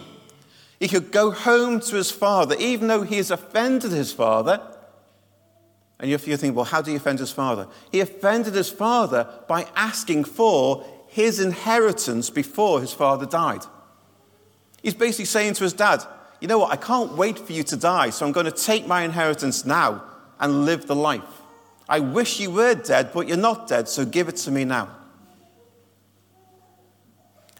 He 0.78 0.88
could 0.88 1.10
go 1.10 1.30
home 1.30 1.80
to 1.80 1.96
his 1.96 2.10
father, 2.10 2.54
even 2.58 2.88
though 2.88 3.02
he 3.02 3.16
has 3.16 3.30
offended 3.30 3.90
his 3.90 4.12
father. 4.12 4.60
And 5.98 6.08
you're 6.08 6.18
thinking, 6.18 6.54
well, 6.54 6.64
how 6.64 6.82
do 6.82 6.92
you 6.92 6.98
offend 6.98 7.18
his 7.18 7.32
father? 7.32 7.66
He 7.90 8.00
offended 8.00 8.54
his 8.54 8.70
father 8.70 9.28
by 9.48 9.66
asking 9.74 10.24
for 10.24 10.86
his 11.08 11.40
inheritance 11.40 12.30
before 12.30 12.80
his 12.80 12.92
father 12.92 13.26
died. 13.26 13.62
He's 14.82 14.94
basically 14.94 15.24
saying 15.24 15.54
to 15.54 15.64
his 15.64 15.72
dad, 15.72 16.04
you 16.40 16.46
know 16.46 16.58
what, 16.58 16.70
I 16.70 16.76
can't 16.76 17.16
wait 17.16 17.38
for 17.38 17.52
you 17.52 17.64
to 17.64 17.76
die, 17.76 18.10
so 18.10 18.24
I'm 18.24 18.30
going 18.30 18.46
to 18.46 18.52
take 18.52 18.86
my 18.86 19.02
inheritance 19.02 19.64
now 19.64 20.04
and 20.38 20.64
live 20.64 20.86
the 20.86 20.94
life. 20.94 21.37
I 21.88 22.00
wish 22.00 22.38
you 22.38 22.50
were 22.50 22.74
dead, 22.74 23.10
but 23.14 23.26
you're 23.26 23.36
not 23.36 23.66
dead, 23.66 23.88
so 23.88 24.04
give 24.04 24.28
it 24.28 24.36
to 24.36 24.50
me 24.50 24.64
now. 24.64 24.90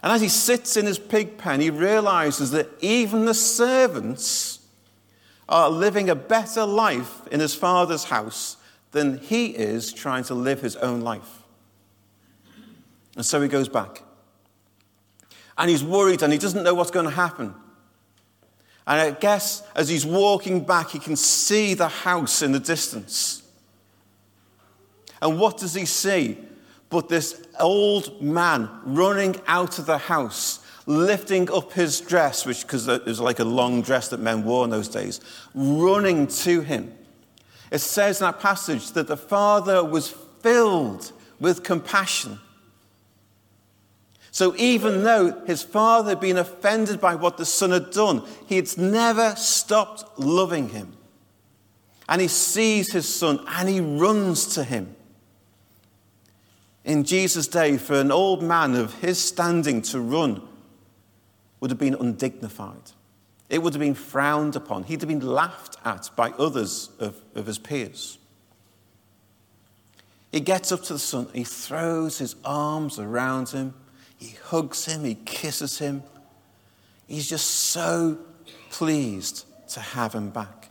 And 0.02 0.12
as 0.12 0.20
he 0.20 0.28
sits 0.28 0.76
in 0.76 0.86
his 0.86 0.98
pig 0.98 1.38
pen, 1.38 1.60
he 1.60 1.70
realizes 1.70 2.50
that 2.52 2.68
even 2.80 3.24
the 3.24 3.34
servants 3.34 4.60
are 5.48 5.70
living 5.70 6.10
a 6.10 6.14
better 6.14 6.64
life 6.64 7.26
in 7.28 7.40
his 7.40 7.54
father's 7.54 8.04
house 8.04 8.58
than 8.92 9.18
he 9.18 9.46
is 9.46 9.92
trying 9.92 10.24
to 10.24 10.34
live 10.34 10.60
his 10.60 10.76
own 10.76 11.00
life. 11.00 11.42
And 13.16 13.24
so 13.24 13.40
he 13.40 13.48
goes 13.48 13.68
back. 13.68 14.02
And 15.56 15.68
he's 15.68 15.82
worried 15.82 16.22
and 16.22 16.32
he 16.32 16.38
doesn't 16.38 16.62
know 16.62 16.74
what's 16.74 16.92
going 16.92 17.06
to 17.06 17.10
happen. 17.10 17.54
And 18.86 19.00
I 19.00 19.10
guess 19.10 19.62
as 19.74 19.88
he's 19.88 20.06
walking 20.06 20.64
back, 20.64 20.90
he 20.90 20.98
can 20.98 21.16
see 21.16 21.74
the 21.74 21.88
house 21.88 22.42
in 22.42 22.52
the 22.52 22.60
distance. 22.60 23.42
And 25.20 25.38
what 25.38 25.58
does 25.58 25.74
he 25.74 25.84
see? 25.84 26.38
But 26.90 27.08
this 27.08 27.46
old 27.60 28.22
man 28.22 28.70
running 28.84 29.36
out 29.46 29.78
of 29.78 29.86
the 29.86 29.98
house, 29.98 30.60
lifting 30.86 31.50
up 31.50 31.72
his 31.72 32.00
dress, 32.00 32.46
which, 32.46 32.62
because 32.62 32.88
it 32.88 33.04
was 33.04 33.20
like 33.20 33.40
a 33.40 33.44
long 33.44 33.82
dress 33.82 34.08
that 34.08 34.20
men 34.20 34.44
wore 34.44 34.64
in 34.64 34.70
those 34.70 34.88
days, 34.88 35.20
running 35.54 36.26
to 36.28 36.60
him. 36.62 36.94
It 37.70 37.80
says 37.80 38.20
in 38.20 38.26
that 38.26 38.40
passage 38.40 38.92
that 38.92 39.08
the 39.08 39.16
father 39.16 39.84
was 39.84 40.14
filled 40.40 41.12
with 41.38 41.62
compassion. 41.62 42.38
So 44.30 44.54
even 44.56 45.02
though 45.02 45.44
his 45.46 45.62
father 45.62 46.10
had 46.10 46.20
been 46.20 46.38
offended 46.38 47.00
by 47.00 47.16
what 47.16 47.36
the 47.36 47.44
son 47.44 47.70
had 47.70 47.90
done, 47.90 48.22
he 48.46 48.56
had 48.56 48.78
never 48.78 49.34
stopped 49.36 50.18
loving 50.18 50.70
him. 50.70 50.94
And 52.08 52.22
he 52.22 52.28
sees 52.28 52.92
his 52.92 53.12
son 53.12 53.44
and 53.48 53.68
he 53.68 53.80
runs 53.80 54.54
to 54.54 54.64
him. 54.64 54.94
In 56.88 57.04
Jesus' 57.04 57.46
day, 57.46 57.76
for 57.76 58.00
an 58.00 58.10
old 58.10 58.42
man 58.42 58.74
of 58.74 58.94
his 58.94 59.22
standing 59.22 59.80
to 59.82 60.00
run 60.00 60.42
would 61.60 61.70
have 61.70 61.78
been 61.78 61.94
undignified. 61.94 62.90
It 63.48 63.62
would 63.62 63.74
have 63.74 63.80
been 63.80 63.94
frowned 63.94 64.56
upon. 64.56 64.82
He'd 64.82 65.02
have 65.02 65.08
been 65.08 65.20
laughed 65.20 65.76
at 65.84 66.10
by 66.16 66.30
others 66.30 66.90
of, 66.98 67.14
of 67.36 67.46
his 67.46 67.58
peers. 67.58 68.18
He 70.32 70.40
gets 70.40 70.72
up 70.72 70.82
to 70.84 70.94
the 70.94 70.98
son, 70.98 71.28
he 71.32 71.44
throws 71.44 72.18
his 72.18 72.34
arms 72.44 72.98
around 72.98 73.50
him 73.50 73.74
he 74.18 74.36
hugs 74.46 74.84
him, 74.84 75.04
he 75.04 75.14
kisses 75.14 75.78
him. 75.78 76.02
He's 77.06 77.28
just 77.28 77.46
so 77.46 78.18
pleased 78.70 79.46
to 79.70 79.80
have 79.80 80.12
him 80.12 80.30
back. 80.30 80.70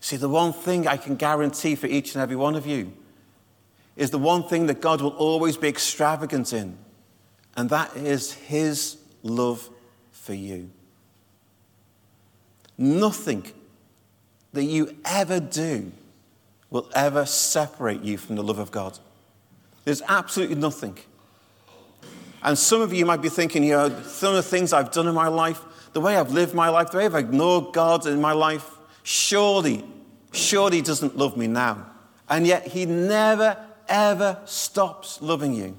See, 0.00 0.16
the 0.16 0.28
one 0.28 0.52
thing 0.52 0.86
I 0.86 0.96
can 0.96 1.16
guarantee 1.16 1.74
for 1.74 1.88
each 1.88 2.14
and 2.14 2.22
every 2.22 2.36
one 2.36 2.54
of 2.54 2.66
you 2.66 2.92
is 3.96 4.10
the 4.10 4.18
one 4.18 4.42
thing 4.44 4.66
that 4.66 4.80
God 4.80 5.00
will 5.00 5.10
always 5.10 5.56
be 5.56 5.68
extravagant 5.68 6.52
in, 6.52 6.78
and 7.56 7.68
that 7.70 7.96
is 7.96 8.32
his 8.32 8.96
love 9.22 9.68
for 10.10 10.34
you. 10.34 10.70
Nothing 12.78 13.44
that 14.52 14.64
you 14.64 14.96
ever 15.04 15.40
do 15.40 15.92
will 16.70 16.88
ever 16.94 17.26
separate 17.26 18.02
you 18.02 18.16
from 18.16 18.36
the 18.36 18.42
love 18.42 18.58
of 18.58 18.70
God. 18.70 18.98
There's 19.84 20.02
absolutely 20.08 20.56
nothing. 20.56 20.96
And 22.42 22.56
some 22.56 22.80
of 22.80 22.92
you 22.92 23.04
might 23.04 23.20
be 23.20 23.28
thinking, 23.28 23.64
you 23.64 23.72
know, 23.72 24.02
some 24.02 24.30
of 24.30 24.36
the 24.36 24.42
things 24.42 24.72
I've 24.72 24.92
done 24.92 25.06
in 25.06 25.14
my 25.14 25.28
life, 25.28 25.60
the 25.92 26.00
way 26.00 26.16
I've 26.16 26.32
lived 26.32 26.54
my 26.54 26.68
life, 26.68 26.90
the 26.90 26.98
way 26.98 27.04
I've 27.04 27.14
ignored 27.14 27.74
God 27.74 28.06
in 28.06 28.20
my 28.20 28.32
life, 28.32 28.66
surely, 29.02 29.84
surely 30.32 30.76
He 30.76 30.82
doesn't 30.82 31.16
love 31.18 31.36
me 31.36 31.48
now. 31.48 31.86
And 32.28 32.46
yet 32.46 32.68
He 32.68 32.86
never, 32.86 33.58
ever 33.90 34.38
stops 34.46 35.20
loving 35.20 35.52
you. 35.52 35.76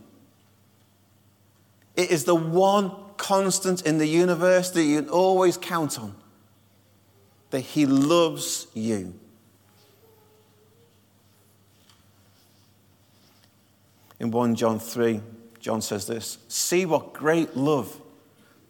It 1.96 2.12
is 2.12 2.26
the 2.26 2.36
one 2.36 2.92
constant 3.18 3.86
in 3.86 3.98
the 3.98 4.08
universe 4.08 4.70
that 4.72 4.84
you 4.84 5.02
can 5.02 5.10
always 5.10 5.58
count 5.58 5.98
on 6.00 6.16
that 7.50 7.62
He 7.62 7.88
loves 7.88 8.68
you. 8.76 9.14
in 14.22 14.30
1 14.30 14.54
John 14.54 14.78
3, 14.78 15.20
John 15.60 15.82
says 15.82 16.06
this 16.06 16.38
See 16.48 16.86
what 16.86 17.12
great 17.12 17.58
love 17.58 18.00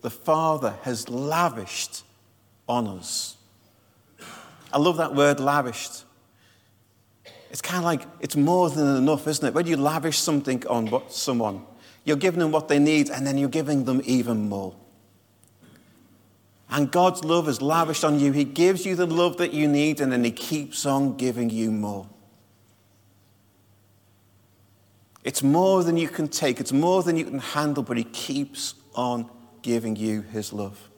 the 0.01 0.09
Father 0.09 0.75
has 0.83 1.09
lavished 1.09 2.03
on 2.69 2.87
us. 2.87 3.35
I 4.71 4.77
love 4.77 4.95
that 4.95 5.13
word 5.13 5.41
lavished. 5.41 6.05
It's 7.51 7.61
kind 7.61 7.79
of 7.79 7.83
like 7.83 8.01
it's 8.21 8.37
more 8.37 8.69
than 8.69 8.95
enough, 8.95 9.27
isn't 9.27 9.45
it? 9.45 9.53
When 9.53 9.67
you 9.67 9.75
lavish 9.75 10.17
something 10.17 10.65
on 10.67 11.03
someone, 11.09 11.65
you're 12.05 12.15
giving 12.15 12.39
them 12.39 12.51
what 12.51 12.69
they 12.69 12.79
need 12.79 13.09
and 13.09 13.27
then 13.27 13.37
you're 13.37 13.49
giving 13.49 13.83
them 13.83 14.01
even 14.05 14.47
more. 14.47 14.73
And 16.69 16.89
God's 16.89 17.25
love 17.25 17.49
is 17.49 17.61
lavished 17.61 18.05
on 18.05 18.21
you. 18.21 18.31
He 18.31 18.45
gives 18.45 18.85
you 18.85 18.95
the 18.95 19.05
love 19.05 19.37
that 19.37 19.53
you 19.53 19.67
need 19.67 19.99
and 19.99 20.13
then 20.13 20.23
He 20.23 20.31
keeps 20.31 20.85
on 20.85 21.17
giving 21.17 21.49
you 21.49 21.71
more. 21.71 22.07
It's 25.25 25.43
more 25.43 25.83
than 25.83 25.97
you 25.97 26.07
can 26.07 26.29
take, 26.29 26.61
it's 26.61 26.71
more 26.71 27.03
than 27.03 27.17
you 27.17 27.25
can 27.25 27.39
handle, 27.39 27.83
but 27.83 27.97
He 27.97 28.05
keeps 28.05 28.75
on 28.95 29.29
giving 29.61 29.97
you 29.97 30.21
His 30.21 30.53
love. 30.53 30.89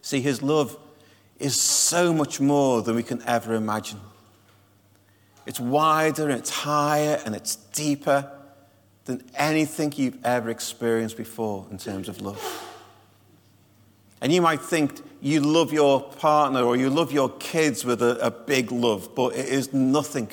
See, 0.00 0.20
His 0.20 0.42
love 0.42 0.78
is 1.40 1.60
so 1.60 2.12
much 2.12 2.40
more 2.40 2.82
than 2.82 2.94
we 2.94 3.02
can 3.02 3.20
ever 3.26 3.54
imagine. 3.54 3.98
It's 5.46 5.60
wider 5.60 6.24
and 6.24 6.38
it's 6.38 6.50
higher 6.50 7.20
and 7.24 7.34
it's 7.34 7.56
deeper 7.56 8.30
than 9.04 9.22
anything 9.34 9.92
you've 9.96 10.24
ever 10.24 10.50
experienced 10.50 11.16
before 11.16 11.66
in 11.70 11.78
terms 11.78 12.08
of 12.08 12.20
love. 12.20 12.70
And 14.20 14.32
you 14.32 14.40
might 14.40 14.62
think 14.62 15.02
you 15.20 15.40
love 15.40 15.72
your 15.72 16.02
partner 16.02 16.62
or 16.62 16.76
you 16.76 16.88
love 16.88 17.12
your 17.12 17.28
kids 17.28 17.84
with 17.84 18.00
a, 18.00 18.18
a 18.24 18.30
big 18.30 18.72
love, 18.72 19.14
but 19.14 19.36
it 19.36 19.46
is 19.46 19.74
nothing 19.74 20.30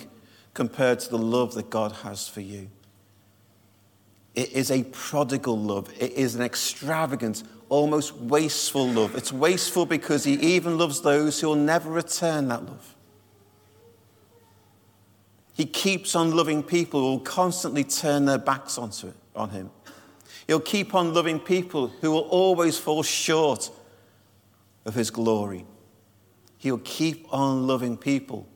compared 0.53 0.99
to 1.01 1.09
the 1.09 1.17
love 1.17 1.53
that 1.55 1.69
God 1.69 1.91
has 1.91 2.27
for 2.27 2.41
you. 2.41 2.69
It 4.33 4.53
is 4.53 4.71
a 4.71 4.83
prodigal 4.83 5.59
love. 5.59 5.91
It 5.99 6.13
is 6.13 6.35
an 6.35 6.41
extravagant, 6.41 7.43
almost 7.67 8.15
wasteful 8.15 8.87
love. 8.87 9.15
It's 9.15 9.33
wasteful 9.33 9.85
because 9.85 10.23
He 10.23 10.33
even 10.33 10.77
loves 10.77 11.01
those 11.01 11.41
who 11.41 11.47
will 11.47 11.55
never 11.55 11.89
return 11.89 12.47
that 12.47 12.65
love. 12.65 12.95
He 15.53 15.65
keeps 15.65 16.15
on 16.15 16.35
loving 16.35 16.63
people 16.63 17.01
who 17.01 17.07
will 17.07 17.19
constantly 17.19 17.83
turn 17.83 18.25
their 18.25 18.37
backs 18.37 18.77
onto 18.77 19.07
it, 19.07 19.15
on 19.35 19.49
Him. 19.49 19.69
He'll 20.47 20.59
keep 20.59 20.95
on 20.95 21.13
loving 21.13 21.39
people 21.39 21.87
who 22.01 22.11
will 22.11 22.21
always 22.21 22.77
fall 22.77 23.03
short 23.03 23.69
of 24.85 24.95
His 24.95 25.11
glory. 25.11 25.65
He'll 26.57 26.79
keep 26.79 27.27
on 27.33 27.67
loving 27.67 27.97
people 27.97 28.47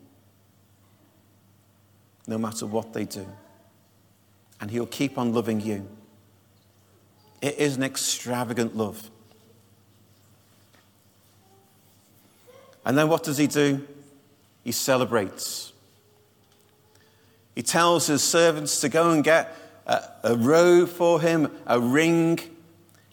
no 2.28 2.38
matter 2.38 2.66
what 2.66 2.94
they 2.94 3.06
do. 3.06 3.28
And 4.60 4.72
He'll 4.72 4.86
keep 4.86 5.18
on 5.18 5.34
loving 5.34 5.62
you. 5.62 5.88
It 7.42 7.58
is 7.58 7.76
an 7.76 7.84
extravagant 7.84 8.76
love. 8.76 9.10
And 12.86 12.98
then 12.98 13.10
what 13.10 13.24
does 13.24 13.38
He 13.38 13.48
do? 13.48 13.86
He 14.64 14.72
celebrates. 14.72 15.74
He 17.56 17.64
tells 17.64 18.08
his 18.08 18.22
servants 18.22 18.82
to 18.82 18.90
go 18.90 19.12
and 19.12 19.24
get 19.24 19.56
a, 19.88 20.04
a 20.24 20.36
robe 20.36 20.90
for 20.90 21.22
him, 21.22 21.50
a 21.66 21.80
ring. 21.80 22.40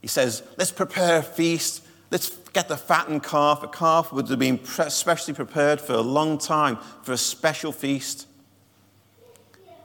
He 0.01 0.09
says, 0.09 0.43
Let's 0.59 0.73
prepare 0.73 1.19
a 1.19 1.23
feast. 1.23 1.85
Let's 2.11 2.31
get 2.53 2.69
the 2.69 2.77
fattened 2.77 3.23
calf. 3.23 3.63
A 3.63 3.69
calf 3.69 4.13
would 4.13 4.29
have 4.29 4.39
been 4.39 4.63
specially 4.65 5.33
prepared 5.33 5.81
for 5.81 5.95
a 5.95 6.01
long 6.01 6.39
time 6.39 6.77
for 7.03 7.13
a 7.13 7.17
special 7.17 7.73
feast. 7.73 8.27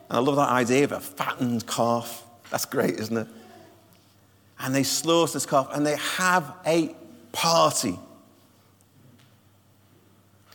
And 0.10 0.18
I 0.18 0.20
love 0.20 0.36
that 0.38 0.50
idea 0.50 0.86
of 0.86 0.92
a 0.92 1.00
fattened 1.00 1.68
calf. 1.68 2.24
That's 2.50 2.66
great, 2.66 2.96
isn't 2.96 3.16
it? 3.16 3.28
And 4.60 4.74
they 4.74 4.84
slaughter 4.84 5.34
this 5.34 5.46
calf 5.46 5.70
and 5.72 5.86
they 5.86 5.98
have 5.98 6.52
a 6.66 6.96
party. 7.32 8.00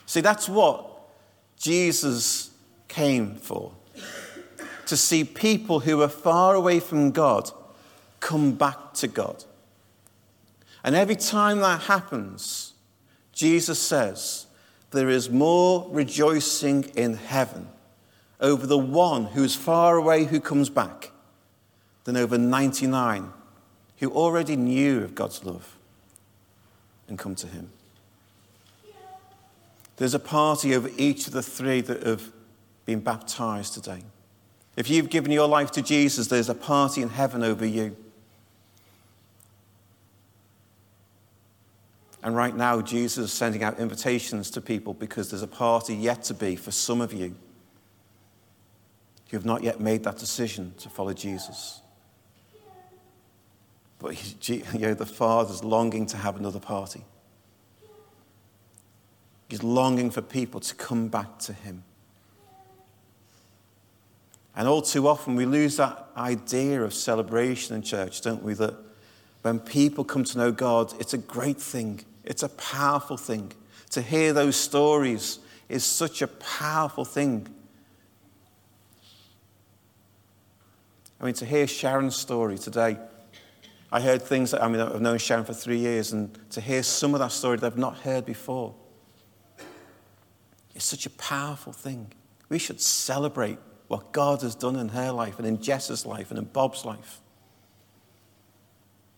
See, 0.06 0.20
that's 0.20 0.48
what 0.48 0.90
Jesus 1.56 2.50
came 2.88 3.36
for 3.36 3.72
to 4.86 4.96
see 4.96 5.24
people 5.24 5.80
who 5.80 6.02
are 6.02 6.08
far 6.08 6.54
away 6.54 6.80
from 6.80 7.10
God 7.10 7.50
come 8.20 8.52
back 8.52 8.94
to 8.94 9.08
God. 9.08 9.44
And 10.84 10.94
every 10.94 11.16
time 11.16 11.60
that 11.60 11.82
happens, 11.82 12.72
Jesus 13.32 13.80
says, 13.80 14.46
There 14.90 15.08
is 15.08 15.30
more 15.30 15.86
rejoicing 15.90 16.84
in 16.96 17.14
heaven 17.14 17.68
over 18.40 18.66
the 18.66 18.78
one 18.78 19.26
who's 19.26 19.54
far 19.54 19.96
away 19.96 20.24
who 20.24 20.40
comes 20.40 20.68
back 20.68 21.12
than 22.04 22.16
over 22.16 22.36
99 22.36 23.32
who 23.98 24.10
already 24.10 24.56
knew 24.56 25.04
of 25.04 25.14
God's 25.14 25.44
love 25.44 25.76
and 27.08 27.18
come 27.18 27.36
to 27.36 27.46
him. 27.46 27.70
There's 29.96 30.14
a 30.14 30.18
party 30.18 30.74
over 30.74 30.90
each 30.96 31.28
of 31.28 31.32
the 31.32 31.42
three 31.42 31.80
that 31.82 32.04
have 32.04 32.32
been 32.84 33.00
baptized 33.00 33.74
today. 33.74 34.02
If 34.76 34.88
you've 34.88 35.10
given 35.10 35.30
your 35.32 35.48
life 35.48 35.70
to 35.72 35.82
Jesus, 35.82 36.28
there's 36.28 36.48
a 36.48 36.54
party 36.54 37.02
in 37.02 37.10
heaven 37.10 37.42
over 37.42 37.66
you. 37.66 37.96
And 42.22 42.36
right 42.36 42.54
now, 42.54 42.80
Jesus 42.80 43.26
is 43.26 43.32
sending 43.32 43.62
out 43.64 43.80
invitations 43.80 44.50
to 44.50 44.60
people 44.60 44.94
because 44.94 45.30
there's 45.30 45.42
a 45.42 45.48
party 45.48 45.94
yet 45.94 46.22
to 46.24 46.34
be 46.34 46.54
for 46.56 46.70
some 46.70 47.00
of 47.00 47.12
you 47.12 47.34
who 49.30 49.36
have 49.36 49.44
not 49.44 49.62
yet 49.62 49.80
made 49.80 50.04
that 50.04 50.18
decision 50.18 50.72
to 50.78 50.88
follow 50.88 51.12
Jesus. 51.12 51.80
But 53.98 54.48
you 54.48 54.62
know, 54.74 54.94
the 54.94 55.06
Father's 55.06 55.64
longing 55.64 56.06
to 56.06 56.16
have 56.16 56.36
another 56.36 56.60
party. 56.60 57.04
He's 59.48 59.62
longing 59.62 60.10
for 60.10 60.22
people 60.22 60.60
to 60.60 60.74
come 60.76 61.08
back 61.08 61.38
to 61.40 61.52
Him. 61.52 61.84
And 64.54 64.68
all 64.68 64.82
too 64.82 65.08
often 65.08 65.34
we 65.34 65.46
lose 65.46 65.76
that 65.78 66.08
idea 66.16 66.82
of 66.82 66.92
celebration 66.92 67.74
in 67.74 67.82
church, 67.82 68.20
don't 68.20 68.42
we? 68.42 68.54
That 68.54 68.74
when 69.42 69.58
people 69.58 70.04
come 70.04 70.24
to 70.24 70.38
know 70.38 70.52
God, 70.52 70.92
it's 71.00 71.14
a 71.14 71.18
great 71.18 71.60
thing, 71.60 72.00
it's 72.24 72.42
a 72.42 72.48
powerful 72.50 73.16
thing. 73.16 73.52
To 73.90 74.02
hear 74.02 74.32
those 74.32 74.56
stories 74.56 75.38
is 75.68 75.84
such 75.84 76.22
a 76.22 76.28
powerful 76.28 77.04
thing. 77.04 77.48
I 81.20 81.24
mean, 81.24 81.34
to 81.34 81.46
hear 81.46 81.66
Sharon's 81.66 82.16
story 82.16 82.58
today, 82.58 82.98
I 83.90 84.00
heard 84.00 84.22
things 84.22 84.50
that, 84.50 84.62
I 84.62 84.68
mean, 84.68 84.80
I've 84.80 85.00
known 85.00 85.18
Sharon 85.18 85.44
for 85.44 85.54
three 85.54 85.78
years, 85.78 86.12
and 86.12 86.36
to 86.50 86.60
hear 86.60 86.82
some 86.82 87.14
of 87.14 87.20
that 87.20 87.30
story 87.30 87.58
that 87.58 87.66
I've 87.66 87.78
not 87.78 87.98
heard 87.98 88.26
before, 88.26 88.74
it's 90.74 90.84
such 90.84 91.06
a 91.06 91.10
powerful 91.10 91.72
thing. 91.72 92.12
We 92.48 92.58
should 92.58 92.80
celebrate 92.80 93.58
what 93.92 94.10
God 94.10 94.40
has 94.40 94.54
done 94.54 94.76
in 94.76 94.88
her 94.88 95.12
life 95.12 95.38
and 95.38 95.46
in 95.46 95.60
Jess's 95.60 96.06
life 96.06 96.30
and 96.30 96.38
in 96.38 96.46
Bob's 96.46 96.86
life. 96.86 97.20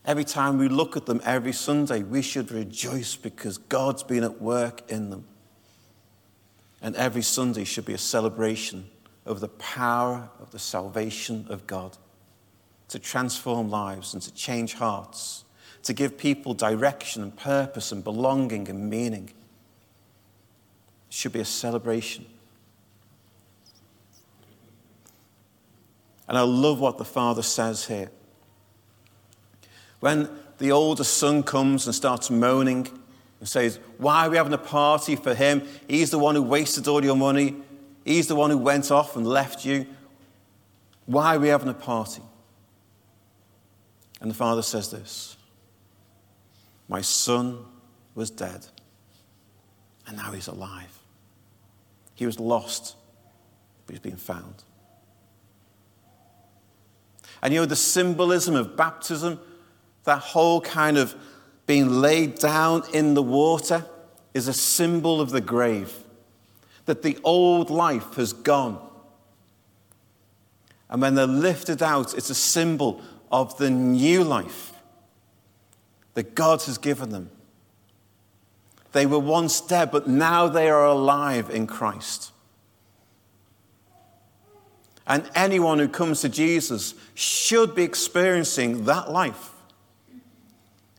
Every 0.05 0.25
time 0.25 0.59
we 0.59 0.67
look 0.67 0.97
at 0.97 1.07
them 1.07 1.21
every 1.25 1.53
Sunday, 1.53 2.03
we 2.03 2.23
should 2.23 2.51
rejoice 2.51 3.15
because 3.15 3.57
God's 3.57 4.03
been 4.03 4.25
at 4.25 4.43
work 4.43 4.91
in 4.91 5.11
them. 5.11 5.27
And 6.83 6.97
every 6.97 7.23
Sunday 7.23 7.63
should 7.63 7.85
be 7.85 7.95
a 7.95 7.99
celebration 7.99 8.91
of 9.25 9.39
the 9.39 9.47
power 9.47 10.29
of 10.41 10.51
the 10.51 10.59
salvation 10.59 11.47
of 11.49 11.69
God 11.69 11.97
to 12.89 12.99
transform 12.99 13.71
lives 13.71 14.13
and 14.13 14.21
to 14.25 14.35
change 14.35 14.75
hearts, 14.75 15.45
to 15.85 15.93
give 15.93 16.19
people 16.19 16.53
direction 16.53 17.23
and 17.23 17.37
purpose 17.37 17.93
and 17.93 18.03
belonging 18.03 18.69
and 18.69 18.91
meaning. 18.91 19.31
It 21.09 21.15
should 21.15 21.33
be 21.33 21.39
a 21.39 21.45
celebration. 21.45 22.27
And 26.29 26.39
I 26.39 26.43
love 26.43 26.81
what 26.81 26.99
the 26.99 27.05
Father 27.05 27.43
says 27.43 27.87
here. 27.87 28.11
When 30.01 30.29
the 30.59 30.73
older 30.73 31.05
son 31.05 31.43
comes 31.43 31.87
and 31.87 31.95
starts 31.95 32.31
moaning 32.31 32.89
and 33.41 33.49
says, 33.49 33.79
Why 33.99 34.27
are 34.27 34.31
we 34.31 34.37
having 34.37 34.53
a 34.53 34.59
party 34.59 35.17
for 35.17 35.35
him? 35.35 35.63
He's 35.89 36.11
the 36.11 36.19
one 36.19 36.35
who 36.35 36.43
wasted 36.43 36.89
all 36.89 37.05
your 37.05 37.17
money. 37.17 37.57
He's 38.05 38.27
the 38.27 38.35
one 38.35 38.51
who 38.51 38.59
went 38.59 38.91
off 38.91 39.17
and 39.17 39.27
left 39.27 39.65
you. 39.65 39.87
Why 41.07 41.37
are 41.37 41.39
we 41.39 41.49
having 41.49 41.69
a 41.69 41.75
party? 41.75 42.23
And 44.21 44.31
the 44.31 44.35
father 44.35 44.63
says 44.63 44.91
this 44.91 45.37
My 46.89 47.01
son 47.01 47.65
was 48.15 48.31
dead, 48.31 48.67
and 50.07 50.17
now 50.17 50.33
he's 50.33 50.49
alive. 50.49 50.99
He 52.15 52.27
was 52.27 52.39
lost, 52.39 52.97
but 53.87 53.95
he's 53.95 54.01
been 54.01 54.17
found. 54.17 54.63
And 57.45 57.53
you 57.53 57.61
know, 57.61 57.67
the 57.67 57.77
symbolism 57.77 58.57
of 58.57 58.75
baptism, 58.75 59.39
that 60.05 60.19
whole 60.19 60.63
kind 60.63 60.97
of 60.97 61.15
being 61.67 62.01
laid 62.01 62.37
down 62.37 62.83
in 62.95 63.13
the 63.13 63.23
water, 63.23 63.85
is 64.33 64.49
a 64.49 64.53
symbol 64.55 65.21
of 65.21 65.31
the 65.31 65.43
grave. 65.43 65.93
That 66.87 67.03
the 67.03 67.19
old 67.23 67.69
life 67.69 68.15
has 68.15 68.33
gone. 68.33 68.81
And 70.89 71.03
when 71.03 71.15
they're 71.15 71.27
lifted 71.27 71.83
out, 71.83 72.15
it's 72.15 72.31
a 72.31 72.35
symbol 72.35 73.03
of 73.31 73.57
the 73.59 73.71
new 73.71 74.25
life 74.25 74.73
that 76.15 76.35
God 76.35 76.63
has 76.63 76.79
given 76.79 77.11
them. 77.11 77.31
They 78.93 79.05
were 79.05 79.19
once 79.19 79.61
dead, 79.61 79.91
but 79.91 80.09
now 80.09 80.49
they 80.49 80.71
are 80.71 80.87
alive 80.87 81.51
in 81.51 81.67
Christ. 81.67 82.31
And 85.07 85.29
anyone 85.35 85.79
who 85.79 85.89
comes 85.89 86.23
to 86.23 86.29
Jesus 86.29 86.95
should 87.15 87.75
be 87.75 87.83
experiencing 87.83 88.85
that 88.85 89.11
life. 89.11 89.51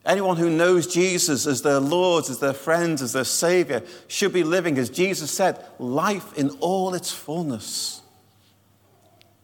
Anyone 0.05 0.37
who 0.37 0.51
knows 0.51 0.85
Jesus 0.85 1.47
as 1.47 1.63
their 1.63 1.79
Lord, 1.79 2.29
as 2.29 2.39
their 2.39 2.53
friend, 2.53 3.01
as 3.01 3.13
their 3.13 3.23
Savior, 3.23 3.81
should 4.07 4.31
be 4.31 4.43
living, 4.43 4.77
as 4.77 4.91
Jesus 4.91 5.31
said, 5.31 5.63
life 5.79 6.37
in 6.37 6.51
all 6.59 6.93
its 6.93 7.11
fullness. 7.11 8.01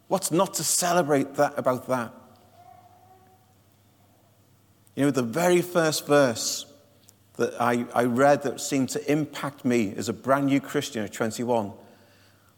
What's 0.07 0.29
not 0.29 0.53
to 0.55 0.63
celebrate 0.63 1.35
that 1.35 1.57
about 1.57 1.87
that? 1.87 2.13
You 4.95 5.05
know, 5.05 5.11
the 5.11 5.23
very 5.23 5.63
first 5.63 6.05
verse 6.05 6.67
that 7.37 7.59
I, 7.59 7.85
I 7.95 8.03
read 8.03 8.43
that 8.43 8.61
seemed 8.61 8.89
to 8.89 9.11
impact 9.11 9.65
me 9.65 9.95
as 9.95 10.09
a 10.09 10.13
brand 10.13 10.47
new 10.47 10.59
Christian 10.59 11.03
at 11.03 11.13
21 11.13 11.71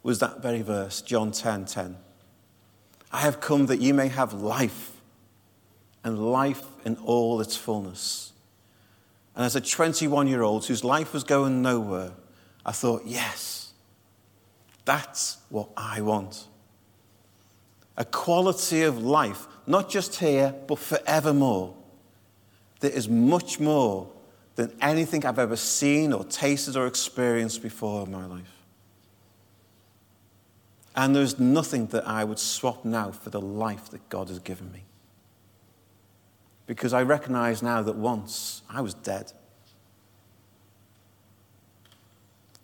was 0.04 0.20
that 0.20 0.42
very 0.42 0.62
verse, 0.62 1.02
John 1.02 1.32
10 1.32 1.66
10. 1.66 1.98
I 3.12 3.20
have 3.20 3.40
come 3.40 3.68
that 3.68 3.80
you 3.80 3.94
may 3.94 4.10
have 4.10 4.34
life, 4.34 4.92
and 6.04 6.32
life 6.32 6.64
in 6.84 6.98
all 6.98 7.40
its 7.40 7.56
fullness. 7.56 8.34
And 9.36 9.46
as 9.46 9.56
a 9.56 9.62
21 9.62 10.28
year 10.28 10.44
old 10.44 10.66
whose 10.66 10.84
life 10.84 11.14
was 11.14 11.24
going 11.24 11.62
nowhere, 11.62 12.12
I 12.66 12.72
thought, 12.72 13.04
yes, 13.06 13.72
that's 14.86 15.38
what 15.50 15.70
I 15.76 16.02
want. 16.02 16.48
A 17.98 18.06
quality 18.06 18.82
of 18.84 19.04
life, 19.04 19.48
not 19.66 19.90
just 19.90 20.16
here, 20.16 20.54
but 20.68 20.80
forevermore, 20.80 21.76
that 22.80 22.94
is 22.94 23.08
much 23.08 23.60
more 23.60 24.10
than 24.56 24.76
anything 24.82 25.26
I've 25.26 25.40
ever 25.40 25.56
seen 25.56 26.14
or 26.14 26.24
tasted 26.24 26.76
or 26.76 26.86
experienced 26.86 27.62
before 27.62 28.06
in 28.06 28.12
my 28.12 28.26
life. 28.26 28.53
And 30.96 31.16
there's 31.16 31.40
nothing 31.40 31.88
that 31.88 32.08
I 32.08 32.24
would 32.24 32.40
swap 32.40 32.86
now 32.86 33.12
for 33.12 33.30
the 33.30 33.42
life 33.42 33.90
that 33.90 34.08
God 34.10 34.30
has 34.30 34.40
given 34.40 34.72
me. 34.72 34.84
Because 36.68 36.94
I 36.94 37.02
recognize 37.04 37.64
now 37.64 37.82
that 37.82 37.96
once 37.96 38.62
I 38.70 38.82
was 38.82 38.94
dead. 38.94 39.32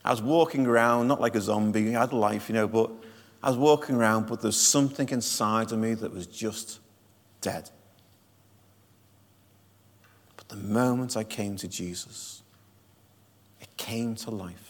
I 0.05 0.11
was 0.11 0.21
walking 0.21 0.65
around, 0.65 1.07
not 1.07 1.19
like 1.19 1.35
a 1.35 1.41
zombie, 1.41 1.95
I 1.95 2.01
had 2.01 2.13
life, 2.13 2.49
you 2.49 2.55
know, 2.55 2.67
but 2.67 2.91
I 3.43 3.49
was 3.49 3.57
walking 3.57 3.95
around, 3.95 4.27
but 4.27 4.41
there's 4.41 4.59
something 4.59 5.09
inside 5.09 5.71
of 5.71 5.79
me 5.79 5.93
that 5.95 6.13
was 6.13 6.27
just 6.27 6.79
dead. 7.41 7.69
But 10.37 10.49
the 10.49 10.55
moment 10.55 11.17
I 11.17 11.23
came 11.23 11.57
to 11.57 11.67
Jesus, 11.67 12.43
it 13.59 13.75
came 13.75 14.15
to 14.15 14.31
life. 14.31 14.68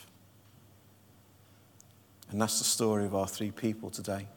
And 2.29 2.41
that's 2.41 2.59
the 2.59 2.65
story 2.65 3.05
of 3.05 3.15
our 3.15 3.27
three 3.27 3.51
people 3.51 3.89
today. 3.89 4.27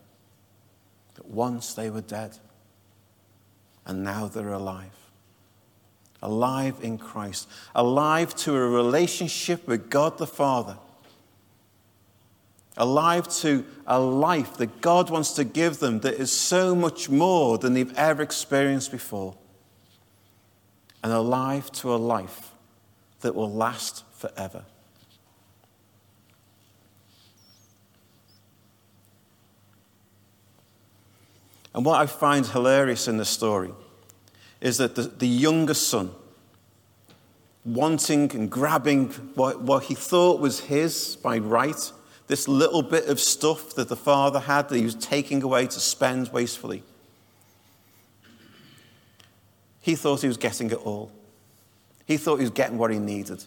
That 1.14 1.26
once 1.26 1.74
they 1.74 1.90
were 1.90 2.00
dead, 2.00 2.38
and 3.86 4.02
now 4.04 4.28
they're 4.28 4.52
alive. 4.52 4.96
Alive 6.22 6.76
in 6.82 6.98
Christ, 6.98 7.48
alive 7.74 8.34
to 8.36 8.54
a 8.54 8.68
relationship 8.68 9.66
with 9.66 9.90
God 9.90 10.18
the 10.18 10.26
Father, 10.26 10.78
alive 12.76 13.28
to 13.40 13.66
a 13.88 13.98
life 13.98 14.56
that 14.58 14.80
God 14.80 15.10
wants 15.10 15.32
to 15.32 15.44
give 15.44 15.80
them 15.80 16.00
that 16.00 16.14
is 16.14 16.30
so 16.30 16.76
much 16.76 17.10
more 17.10 17.58
than 17.58 17.74
they've 17.74 17.92
ever 17.98 18.22
experienced 18.22 18.92
before, 18.92 19.36
and 21.02 21.12
alive 21.12 21.72
to 21.72 21.92
a 21.92 21.96
life 21.96 22.52
that 23.20 23.34
will 23.34 23.52
last 23.52 24.04
forever. 24.12 24.64
And 31.74 31.84
what 31.84 32.00
I 32.00 32.06
find 32.06 32.46
hilarious 32.46 33.08
in 33.08 33.16
this 33.16 33.30
story 33.30 33.70
is 34.60 34.78
that 34.78 34.94
the, 34.94 35.02
the 35.02 35.26
younger 35.26 35.74
son, 35.74 36.10
wanting 37.64 38.34
and 38.34 38.50
grabbing 38.50 39.08
what, 39.34 39.62
what 39.62 39.84
he 39.84 39.94
thought 39.94 40.40
was 40.40 40.60
his 40.60 41.16
by 41.16 41.38
right, 41.38 41.92
this 42.26 42.48
little 42.48 42.82
bit 42.82 43.06
of 43.06 43.18
stuff 43.18 43.74
that 43.74 43.88
the 43.88 43.96
father 43.96 44.40
had 44.40 44.68
that 44.68 44.76
he 44.76 44.84
was 44.84 44.94
taking 44.94 45.42
away 45.42 45.66
to 45.66 45.80
spend 45.80 46.28
wastefully. 46.32 46.82
He 49.80 49.96
thought 49.96 50.20
he 50.20 50.28
was 50.28 50.36
getting 50.36 50.70
it 50.70 50.78
all. 50.86 51.10
He 52.06 52.16
thought 52.16 52.36
he 52.36 52.42
was 52.42 52.50
getting 52.50 52.78
what 52.78 52.90
he 52.90 52.98
needed. 52.98 53.44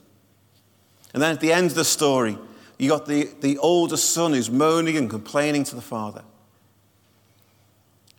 And 1.14 1.24
then 1.24 1.32
at 1.32 1.40
the 1.40 1.54
end 1.54 1.68
of 1.68 1.76
the 1.76 1.86
story, 1.86 2.38
you 2.78 2.90
got 2.90 3.06
the, 3.06 3.30
the 3.40 3.58
older 3.60 3.96
son 3.96 4.34
who's 4.34 4.52
moaning 4.52 4.98
and 4.98 5.10
complaining 5.10 5.64
to 5.66 5.76
the 5.76 5.82
father. 5.82 6.24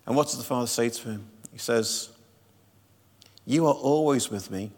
And 0.07 0.15
what 0.15 0.29
does 0.29 0.39
the 0.39 0.45
father 0.45 0.67
say 0.67 0.89
to 0.89 1.09
him? 1.09 1.27
He 1.53 1.59
says, 1.59 2.11
You 3.45 3.67
are 3.67 3.75
always 3.75 4.31
with 4.31 4.51
me, 4.51 4.71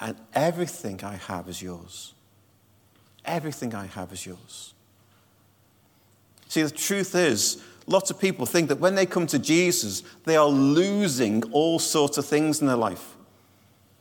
and 0.00 0.16
everything 0.34 1.02
I 1.04 1.16
have 1.16 1.48
is 1.48 1.62
yours. 1.62 2.14
Everything 3.24 3.74
I 3.74 3.86
have 3.86 4.12
is 4.12 4.26
yours. 4.26 4.74
See, 6.48 6.62
the 6.62 6.70
truth 6.70 7.14
is, 7.14 7.62
lots 7.86 8.10
of 8.10 8.18
people 8.18 8.46
think 8.46 8.68
that 8.68 8.80
when 8.80 8.94
they 8.94 9.06
come 9.06 9.26
to 9.28 9.38
Jesus, 9.38 10.02
they 10.24 10.36
are 10.36 10.48
losing 10.48 11.44
all 11.52 11.78
sorts 11.78 12.18
of 12.18 12.26
things 12.26 12.60
in 12.60 12.66
their 12.66 12.76
life. 12.76 13.16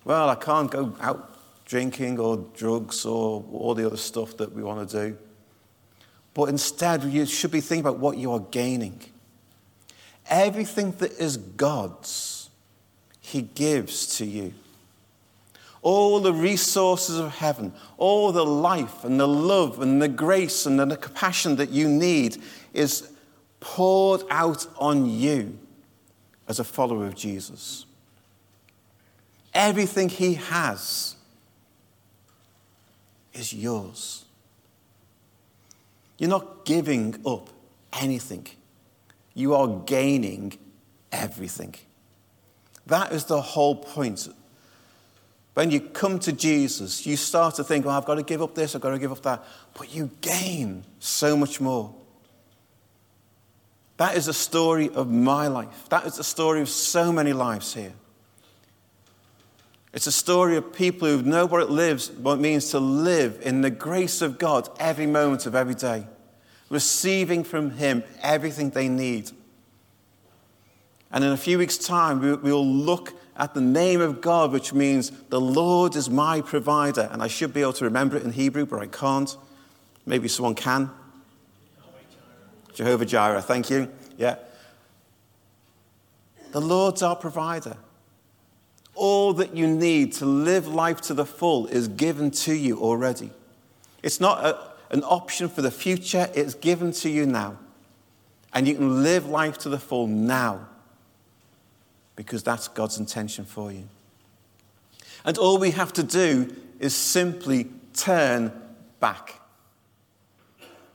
Well, 0.03 0.27
I 0.27 0.35
can't 0.35 0.71
go 0.71 0.95
out 0.99 1.37
drinking 1.65 2.19
or 2.19 2.37
drugs 2.55 3.05
or 3.05 3.45
all 3.53 3.75
the 3.75 3.85
other 3.85 3.97
stuff 3.97 4.35
that 4.37 4.51
we 4.51 4.63
want 4.63 4.89
to 4.89 5.09
do. 5.09 5.17
But 6.33 6.45
instead, 6.45 7.03
you 7.03 7.25
should 7.25 7.51
be 7.51 7.61
thinking 7.61 7.85
about 7.85 7.99
what 7.99 8.17
you 8.17 8.31
are 8.31 8.39
gaining. 8.39 8.99
Everything 10.31 10.93
that 10.93 11.11
is 11.19 11.37
God's, 11.37 12.49
He 13.19 13.43
gives 13.43 14.17
to 14.17 14.25
you. 14.25 14.53
All 15.83 16.19
the 16.19 16.33
resources 16.33 17.19
of 17.19 17.35
heaven, 17.35 17.73
all 17.97 18.31
the 18.31 18.45
life 18.45 19.03
and 19.03 19.19
the 19.19 19.27
love 19.27 19.81
and 19.81 20.01
the 20.01 20.07
grace 20.07 20.65
and 20.65 20.79
the 20.79 20.97
compassion 20.97 21.57
that 21.57 21.69
you 21.69 21.89
need 21.89 22.37
is 22.73 23.11
poured 23.59 24.21
out 24.29 24.65
on 24.77 25.05
you 25.05 25.57
as 26.47 26.59
a 26.59 26.63
follower 26.63 27.07
of 27.07 27.15
Jesus. 27.15 27.85
Everything 29.53 30.07
He 30.07 30.35
has 30.35 31.15
is 33.33 33.53
yours. 33.53 34.25
You're 36.17 36.29
not 36.29 36.65
giving 36.65 37.19
up 37.25 37.49
anything, 37.93 38.47
you 39.33 39.55
are 39.55 39.67
gaining 39.85 40.57
everything. 41.11 41.75
That 42.87 43.11
is 43.11 43.25
the 43.25 43.41
whole 43.41 43.75
point. 43.75 44.27
When 45.53 45.71
you 45.71 45.81
come 45.81 46.19
to 46.19 46.31
Jesus, 46.31 47.05
you 47.05 47.17
start 47.17 47.55
to 47.55 47.63
think, 47.63 47.85
well, 47.85 47.97
I've 47.97 48.05
got 48.05 48.15
to 48.15 48.23
give 48.23 48.41
up 48.41 48.55
this, 48.55 48.75
I've 48.75 48.81
got 48.81 48.91
to 48.91 48.99
give 48.99 49.11
up 49.11 49.21
that. 49.23 49.43
But 49.77 49.93
you 49.93 50.09
gain 50.21 50.85
so 50.99 51.35
much 51.35 51.59
more. 51.59 51.93
That 53.97 54.17
is 54.17 54.25
the 54.25 54.33
story 54.33 54.89
of 54.89 55.11
my 55.11 55.47
life. 55.47 55.87
That 55.89 56.05
is 56.05 56.15
the 56.15 56.23
story 56.23 56.61
of 56.61 56.69
so 56.69 57.11
many 57.11 57.33
lives 57.33 57.73
here. 57.73 57.93
It's 59.93 60.07
a 60.07 60.11
story 60.11 60.55
of 60.55 60.73
people 60.73 61.07
who 61.07 61.21
know 61.21 61.45
what 61.45 61.61
it 61.61 61.69
lives, 61.69 62.09
what 62.11 62.35
it 62.35 62.41
means 62.41 62.71
to 62.71 62.79
live 62.79 63.39
in 63.41 63.61
the 63.61 63.69
grace 63.69 64.21
of 64.21 64.39
God 64.39 64.69
every 64.79 65.05
moment 65.05 65.45
of 65.45 65.53
every 65.53 65.75
day, 65.75 66.07
receiving 66.71 67.43
from 67.43 67.71
Him 67.71 68.03
everything 68.23 68.71
they 68.71 68.87
need. 68.87 69.29
And 71.11 71.23
in 71.23 71.31
a 71.31 71.37
few 71.37 71.59
weeks' 71.59 71.77
time, 71.77 72.21
we, 72.21 72.51
will 72.51 72.65
look 72.65 73.13
at 73.35 73.53
the 73.53 73.61
name 73.61 73.99
of 73.99 74.21
God, 74.21 74.51
which 74.51 74.73
means 74.73 75.11
the 75.29 75.41
Lord 75.41 75.95
is 75.95 76.09
my 76.09 76.39
provider. 76.39 77.09
And 77.11 77.21
I 77.21 77.27
should 77.27 77.53
be 77.53 77.61
able 77.61 77.73
to 77.73 77.83
remember 77.83 78.15
it 78.15 78.23
in 78.23 78.31
Hebrew, 78.31 78.65
but 78.65 78.79
I 78.79 78.87
can't. 78.87 79.35
Maybe 80.05 80.29
someone 80.29 80.55
can. 80.55 80.89
Jehovah 82.73 83.05
Jireh, 83.05 83.41
thank 83.41 83.69
you. 83.69 83.91
Yeah. 84.17 84.37
The 86.53 86.61
Lord's 86.61 87.03
our 87.03 87.17
provider. 87.17 87.75
All 88.95 89.33
that 89.33 89.55
you 89.55 89.67
need 89.67 90.13
to 90.13 90.25
live 90.25 90.67
life 90.67 91.01
to 91.01 91.13
the 91.13 91.25
full 91.25 91.67
is 91.67 91.89
given 91.89 92.31
to 92.31 92.53
you 92.53 92.79
already. 92.79 93.31
It's 94.03 94.21
not 94.21 94.45
a, 94.45 94.70
an 94.91 95.03
option 95.03 95.49
for 95.49 95.61
the 95.61 95.71
future, 95.71 96.29
it's 96.35 96.53
given 96.53 96.91
to 96.91 97.09
you 97.09 97.25
now. 97.25 97.57
And 98.53 98.67
you 98.67 98.75
can 98.75 99.01
live 99.03 99.27
life 99.27 99.57
to 99.59 99.69
the 99.69 99.79
full 99.79 100.07
now 100.07 100.67
because 102.15 102.43
that's 102.43 102.67
God's 102.67 102.99
intention 102.99 103.45
for 103.45 103.71
you. 103.71 103.87
And 105.23 105.37
all 105.37 105.57
we 105.57 105.71
have 105.71 105.93
to 105.93 106.03
do 106.03 106.53
is 106.79 106.93
simply 106.93 107.67
turn 107.93 108.51
back. 108.99 109.39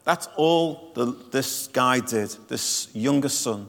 That's 0.04 0.28
all 0.36 0.92
the, 0.94 1.06
this 1.32 1.66
guy 1.68 2.00
did, 2.00 2.36
this 2.48 2.88
younger 2.94 3.28
son. 3.28 3.66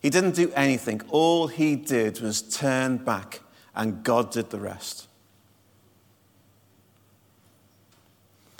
He 0.00 0.08
didn't 0.08 0.34
do 0.36 0.52
anything. 0.54 1.02
All 1.08 1.48
he 1.48 1.74
did 1.74 2.20
was 2.20 2.40
turn 2.40 2.98
back, 2.98 3.40
and 3.74 4.02
God 4.02 4.30
did 4.30 4.50
the 4.50 4.60
rest. 4.60 5.05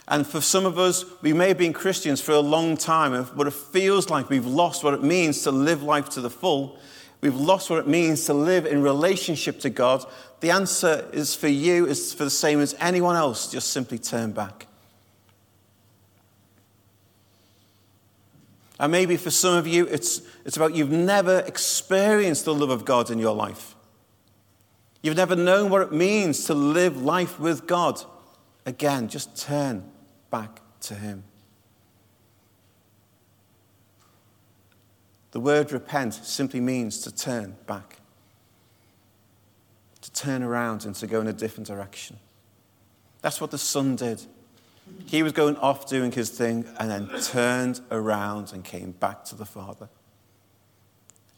And 0.08 0.26
for 0.26 0.40
some 0.40 0.66
of 0.66 0.78
us, 0.78 1.04
we 1.20 1.32
may 1.32 1.48
have 1.48 1.58
been 1.58 1.72
Christians 1.72 2.20
for 2.20 2.32
a 2.32 2.40
long 2.40 2.76
time, 2.76 3.26
but 3.34 3.46
it 3.46 3.52
feels 3.52 4.08
like 4.08 4.30
we've 4.30 4.46
lost 4.46 4.84
what 4.84 4.94
it 4.94 5.02
means 5.02 5.42
to 5.42 5.50
live 5.50 5.82
life 5.82 6.08
to 6.10 6.20
the 6.20 6.30
full. 6.30 6.78
We've 7.20 7.34
lost 7.34 7.70
what 7.70 7.80
it 7.80 7.88
means 7.88 8.24
to 8.26 8.34
live 8.34 8.66
in 8.66 8.82
relationship 8.82 9.58
to 9.60 9.70
God. 9.70 10.04
The 10.40 10.50
answer 10.50 11.08
is 11.12 11.34
for 11.34 11.48
you, 11.48 11.86
is 11.86 12.14
for 12.14 12.22
the 12.22 12.30
same 12.30 12.60
as 12.60 12.76
anyone 12.78 13.16
else. 13.16 13.50
Just 13.50 13.72
simply 13.72 13.98
turn 13.98 14.30
back. 14.30 14.68
And 18.78 18.92
maybe 18.92 19.16
for 19.16 19.30
some 19.30 19.56
of 19.56 19.66
you, 19.66 19.86
it's, 19.86 20.20
it's 20.44 20.56
about 20.56 20.74
you've 20.74 20.90
never 20.90 21.40
experienced 21.40 22.44
the 22.44 22.54
love 22.54 22.70
of 22.70 22.84
God 22.84 23.10
in 23.10 23.18
your 23.18 23.34
life. 23.34 23.74
You've 25.02 25.16
never 25.16 25.34
known 25.34 25.70
what 25.70 25.82
it 25.82 25.92
means 25.92 26.44
to 26.44 26.54
live 26.54 27.02
life 27.02 27.40
with 27.40 27.66
God. 27.66 28.00
Again, 28.66 29.08
just 29.08 29.36
turn 29.36 29.90
back 30.30 30.60
to 30.80 30.94
Him. 30.94 31.24
The 35.32 35.40
word 35.40 35.70
repent 35.70 36.14
simply 36.14 36.60
means 36.60 37.00
to 37.02 37.14
turn 37.14 37.56
back, 37.66 37.98
to 40.00 40.12
turn 40.12 40.42
around 40.42 40.86
and 40.86 40.94
to 40.94 41.06
go 41.06 41.20
in 41.20 41.26
a 41.26 41.32
different 41.32 41.66
direction. 41.66 42.18
That's 43.20 43.38
what 43.38 43.50
the 43.50 43.58
son 43.58 43.96
did. 43.96 44.22
He 45.04 45.22
was 45.22 45.32
going 45.32 45.56
off 45.56 45.86
doing 45.88 46.12
his 46.12 46.30
thing 46.30 46.64
and 46.78 46.90
then 46.90 47.10
turned 47.20 47.80
around 47.90 48.52
and 48.52 48.64
came 48.64 48.92
back 48.92 49.24
to 49.26 49.34
the 49.34 49.44
Father. 49.44 49.90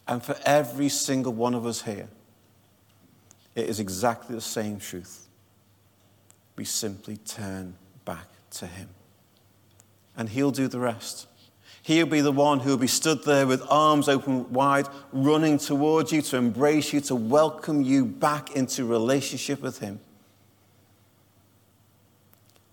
And 0.07 0.23
for 0.23 0.37
every 0.45 0.91
single 0.91 1.33
one 1.33 1.55
of 1.55 1.67
us 1.67 1.83
here, 1.83 2.09
it 3.55 3.69
is 3.69 3.81
exactly 3.81 4.35
the 4.35 4.41
same 4.41 4.79
truth. 4.79 5.27
We 6.57 6.65
simply 6.65 7.17
turn 7.17 7.75
back 8.05 8.29
to 8.53 8.67
Him. 8.67 8.89
And 10.17 10.29
He'll 10.29 10.51
do 10.51 10.69
the 10.69 10.81
rest. 10.81 11.27
He'll 11.83 12.07
be 12.07 12.21
the 12.21 12.33
one 12.33 12.61
who 12.61 12.71
will 12.71 12.77
be 12.77 12.87
stood 12.87 13.25
there 13.25 13.47
with 13.47 13.63
arms 13.71 14.09
open 14.09 14.53
wide, 14.53 14.87
running 15.13 15.59
towards 15.59 16.13
you 16.13 16.21
to 16.23 16.37
embrace 16.37 16.93
you, 16.93 17.01
to 17.03 17.15
welcome 17.15 17.83
you 17.83 18.05
back 18.05 18.55
into 18.55 18.85
relationship 18.85 19.63
with 19.63 19.79
Him. 19.79 20.01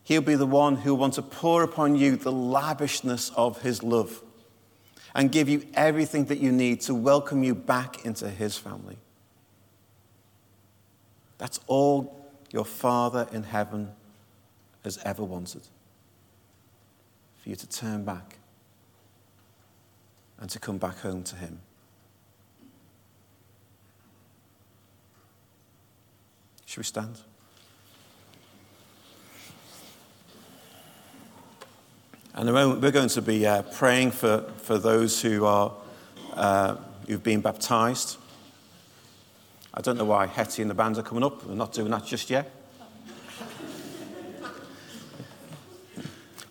He'll 0.05 0.21
be 0.21 0.35
the 0.35 0.45
one 0.45 0.75
who 0.75 0.91
will 0.91 0.99
want 0.99 1.15
to 1.15 1.23
pour 1.23 1.63
upon 1.63 1.95
you 1.95 2.15
the 2.15 2.31
lavishness 2.31 3.31
of 3.35 3.63
his 3.63 3.81
love 3.81 4.21
and 5.15 5.31
give 5.31 5.49
you 5.49 5.65
everything 5.73 6.25
that 6.25 6.37
you 6.37 6.51
need 6.51 6.81
to 6.81 6.93
welcome 6.93 7.43
you 7.43 7.55
back 7.55 8.05
into 8.05 8.29
his 8.29 8.55
family. 8.55 8.97
That's 11.39 11.59
all 11.65 12.29
your 12.51 12.65
Father 12.65 13.27
in 13.31 13.43
heaven 13.43 13.93
has 14.85 14.99
ever 15.03 15.23
wanted 15.23 15.63
for 17.41 17.49
you 17.49 17.55
to 17.55 17.67
turn 17.67 18.05
back 18.05 18.37
and 20.39 20.49
to 20.49 20.59
come 20.59 20.77
back 20.77 20.99
home 20.99 21.23
to 21.23 21.35
him. 21.35 21.59
Should 26.65 26.77
we 26.77 26.83
stand? 26.83 27.19
And 32.35 32.53
we're 32.53 32.91
going 32.91 33.09
to 33.09 33.21
be 33.21 33.47
uh, 33.47 33.63
praying 33.63 34.11
for, 34.11 34.43
for 34.57 34.77
those 34.77 35.21
who 35.21 35.45
are, 35.45 35.73
uh, 36.33 36.75
who've 37.07 37.23
been 37.23 37.41
baptized. 37.41 38.17
I 39.73 39.81
don't 39.81 39.97
know 39.97 40.05
why 40.05 40.27
Hetty 40.27 40.61
and 40.61 40.69
the 40.69 40.75
band 40.75 40.97
are 40.97 41.03
coming 41.03 41.23
up. 41.23 41.43
We're 41.43 41.55
not 41.55 41.73
doing 41.73 41.89
that 41.91 42.05
just 42.05 42.29
yet. 42.29 42.51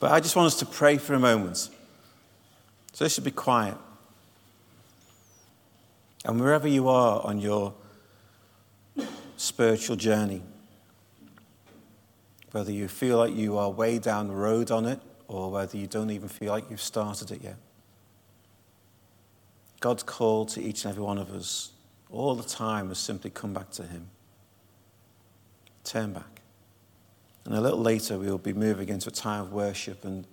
But 0.00 0.10
I 0.10 0.20
just 0.20 0.36
want 0.36 0.46
us 0.46 0.58
to 0.58 0.66
pray 0.66 0.98
for 0.98 1.14
a 1.14 1.18
moment. 1.18 1.56
So 1.56 3.04
this 3.04 3.14
should 3.14 3.24
be 3.24 3.30
quiet. 3.30 3.76
And 6.24 6.40
wherever 6.40 6.68
you 6.68 6.88
are 6.88 7.20
on 7.24 7.38
your 7.38 7.74
spiritual 9.36 9.96
journey, 9.96 10.42
whether 12.52 12.72
you 12.72 12.88
feel 12.88 13.18
like 13.18 13.34
you 13.34 13.58
are 13.58 13.68
way 13.68 13.98
down 13.98 14.28
the 14.28 14.34
road 14.34 14.70
on 14.70 14.86
it 14.86 15.00
or 15.26 15.50
whether 15.50 15.76
you 15.76 15.86
don't 15.86 16.10
even 16.10 16.28
feel 16.28 16.52
like 16.52 16.70
you've 16.70 16.80
started 16.80 17.30
it 17.30 17.42
yet, 17.42 17.56
God's 19.80 20.02
call 20.02 20.46
to 20.46 20.62
each 20.62 20.84
and 20.84 20.92
every 20.92 21.02
one 21.02 21.18
of 21.18 21.30
us 21.30 21.72
all 22.10 22.34
the 22.34 22.48
time 22.48 22.90
is 22.90 22.98
simply 22.98 23.28
come 23.28 23.52
back 23.52 23.70
to 23.72 23.82
Him. 23.82 24.08
Turn 25.82 26.12
back. 26.12 26.33
And 27.44 27.54
a 27.54 27.60
little 27.60 27.80
later, 27.80 28.18
we 28.18 28.30
will 28.30 28.38
be 28.38 28.52
moving 28.54 28.88
into 28.88 29.08
a 29.08 29.12
time 29.12 29.42
of 29.42 29.52
worship, 29.52 30.04
and 30.04 30.26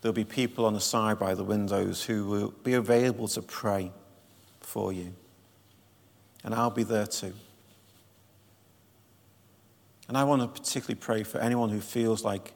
there'll 0.00 0.12
be 0.12 0.24
people 0.24 0.66
on 0.66 0.74
the 0.74 0.80
side 0.80 1.18
by 1.18 1.34
the 1.34 1.44
windows 1.44 2.04
who 2.04 2.26
will 2.26 2.50
be 2.62 2.74
available 2.74 3.28
to 3.28 3.42
pray 3.42 3.90
for 4.60 4.92
you. 4.92 5.14
And 6.42 6.54
I'll 6.54 6.70
be 6.70 6.82
there 6.82 7.06
too. 7.06 7.32
And 10.08 10.18
I 10.18 10.24
want 10.24 10.42
to 10.42 10.48
particularly 10.48 11.00
pray 11.00 11.22
for 11.22 11.38
anyone 11.38 11.70
who 11.70 11.80
feels 11.80 12.24
like 12.24 12.52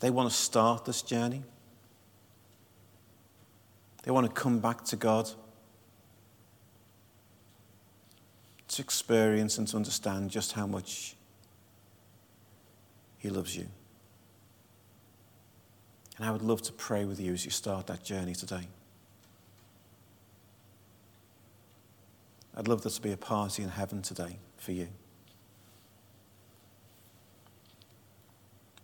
they 0.00 0.10
want 0.10 0.28
to 0.28 0.36
start 0.36 0.84
this 0.84 1.00
journey. 1.00 1.42
They 4.02 4.10
want 4.10 4.26
to 4.26 4.32
come 4.32 4.58
back 4.58 4.84
to 4.86 4.96
God, 4.96 5.30
to 8.68 8.82
experience 8.82 9.56
and 9.56 9.66
to 9.68 9.76
understand 9.76 10.30
just 10.30 10.52
how 10.52 10.66
much 10.66 11.16
He 13.24 13.30
loves 13.30 13.56
you. 13.56 13.66
And 16.18 16.26
I 16.26 16.30
would 16.30 16.42
love 16.42 16.60
to 16.60 16.74
pray 16.74 17.06
with 17.06 17.18
you 17.18 17.32
as 17.32 17.42
you 17.46 17.50
start 17.50 17.86
that 17.86 18.04
journey 18.04 18.34
today. 18.34 18.68
I'd 22.54 22.68
love 22.68 22.82
there 22.82 22.92
to 22.92 23.00
be 23.00 23.12
a 23.12 23.16
party 23.16 23.62
in 23.62 23.70
heaven 23.70 24.02
today 24.02 24.36
for 24.58 24.72
you. 24.72 24.88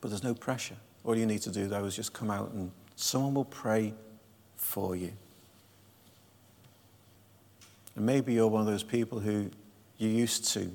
But 0.01 0.09
there's 0.09 0.25
no 0.25 0.33
pressure. 0.33 0.77
All 1.05 1.15
you 1.15 1.27
need 1.27 1.43
to 1.43 1.51
do, 1.51 1.69
though, 1.69 1.85
is 1.85 1.95
just 1.95 2.15
come 2.15 2.31
out 2.31 2.53
and 2.53 2.73
someone 2.97 3.35
will 3.35 3.45
pray 3.45 3.93
for 4.57 4.97
you. 4.97 5.13
And 7.95 8.07
maybe 8.07 8.33
you're 8.33 8.49
one 8.49 8.63
of 8.63 8.67
those 8.67 8.85
people 8.85 9.21
who 9.21 9.51
you 9.99 10.09
used 10.09 10.47
to 10.55 10.73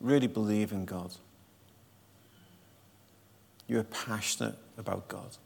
really 0.00 0.26
believe 0.26 0.72
in 0.72 0.86
God. 0.86 1.14
You're 3.66 3.84
passionate 3.84 4.56
about 4.76 5.08
God. 5.08 5.36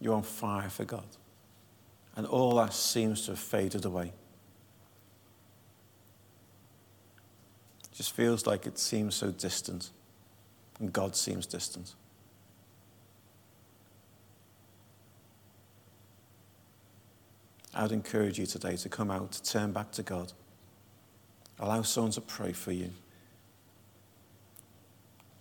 You're 0.00 0.14
on 0.14 0.22
fire 0.22 0.70
for 0.70 0.84
God. 0.84 1.06
And 2.16 2.26
all 2.26 2.56
that 2.56 2.72
seems 2.72 3.26
to 3.26 3.32
have 3.32 3.38
faded 3.38 3.84
away. 3.84 4.12
It 7.84 7.94
just 7.94 8.12
feels 8.12 8.46
like 8.46 8.66
it 8.66 8.78
seems 8.78 9.14
so 9.14 9.30
distant, 9.30 9.90
and 10.80 10.92
God 10.92 11.16
seems 11.16 11.46
distant. 11.46 11.94
I 17.74 17.82
would 17.82 17.92
encourage 17.92 18.38
you 18.38 18.46
today 18.46 18.76
to 18.76 18.88
come 18.88 19.10
out, 19.10 19.32
to 19.32 19.42
turn 19.42 19.72
back 19.72 19.92
to 19.92 20.02
God. 20.02 20.32
Allow 21.58 21.82
someone 21.82 22.12
to 22.12 22.22
pray 22.22 22.52
for 22.52 22.72
you 22.72 22.90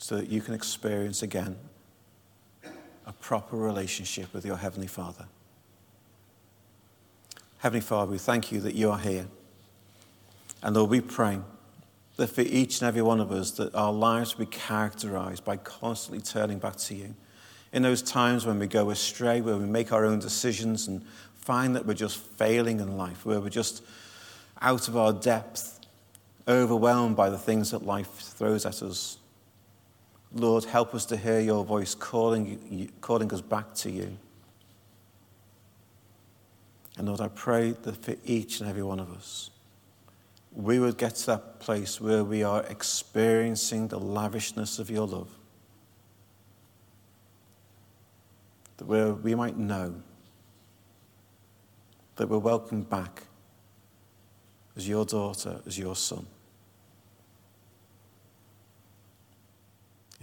so 0.06 0.18
that 0.18 0.30
you 0.30 0.40
can 0.40 0.54
experience 0.54 1.24
again 1.24 1.56
a 3.08 3.14
proper 3.22 3.58
relationship 3.58 4.32
with 4.36 4.46
your 4.46 4.56
Heavenly 4.56 4.86
Father. 4.86 5.26
Heavenly 7.58 7.82
Father, 7.82 8.12
we 8.12 8.20
thank 8.20 8.52
you 8.52 8.62
that 8.62 8.76
you 8.76 8.92
are 8.92 9.00
here. 9.00 9.26
And 10.62 10.76
Lord, 10.76 10.92
we 10.92 11.02
pray 11.02 11.40
that 12.18 12.28
for 12.28 12.42
each 12.42 12.82
and 12.82 12.88
every 12.88 13.02
one 13.02 13.20
of 13.20 13.32
us, 13.32 13.50
that 13.54 13.74
our 13.74 13.92
lives 13.92 14.38
will 14.38 14.46
be 14.46 14.52
characterized 14.52 15.44
by 15.44 15.58
constantly 15.58 16.22
turning 16.22 16.60
back 16.60 16.76
to 16.76 16.94
you. 16.94 17.16
In 17.74 17.82
those 17.82 18.04
times 18.04 18.46
when 18.46 18.60
we 18.60 18.68
go 18.68 18.92
astray, 18.92 19.42
where 19.42 19.58
we 19.58 19.66
make 19.66 19.92
our 19.92 20.06
own 20.06 20.20
decisions 20.20 20.88
and 20.88 21.04
find 21.34 21.76
that 21.76 21.88
we're 21.88 21.96
just 21.96 22.18
failing 22.18 22.80
in 22.80 22.96
life, 22.96 23.26
where 23.26 23.40
we're 23.40 23.50
just 23.50 23.84
out 24.62 24.88
of 24.88 24.96
our 24.96 25.14
depth, 25.14 25.80
overwhelmed 26.48 27.16
by 27.16 27.32
the 27.32 27.40
things 27.40 27.72
that 27.72 27.84
life 27.84 28.12
throws 28.20 28.68
at 28.68 28.84
us. 28.84 29.18
Lord, 30.36 30.66
help 30.66 30.94
us 30.94 31.06
to 31.06 31.18
hear 31.18 31.40
your 31.40 31.64
voice 31.64 31.96
calling, 31.96 32.92
calling 33.00 33.34
us 33.34 33.40
back 33.40 33.74
to 33.76 33.90
you. 33.90 34.18
And 36.98 37.08
Lord, 37.08 37.22
I 37.22 37.30
pray 37.30 37.72
that 37.72 38.04
for 38.04 38.16
each 38.26 38.60
and 38.60 38.70
every 38.70 38.84
one 38.84 39.00
of 39.00 39.12
us, 39.12 39.50
we 40.52 40.80
would 40.80 40.98
get 40.98 41.16
to 41.16 41.26
that 41.28 41.60
place 41.60 42.02
where 42.02 42.24
we 42.24 42.44
are 42.44 42.64
experiencing 42.64 43.88
the 43.88 44.00
lavishness 44.00 44.78
of 44.78 44.90
your 44.90 45.08
love. 45.08 45.30
That 48.78 48.86
where 48.86 49.14
we 49.14 49.36
might 49.36 49.58
know 49.58 49.96
that 52.18 52.28
we're 52.28 52.38
welcomed 52.40 52.90
back 52.90 53.24
as 54.76 54.88
your 54.88 55.06
daughter, 55.06 55.62
as 55.66 55.80
your 55.80 55.96
son. 55.96 56.28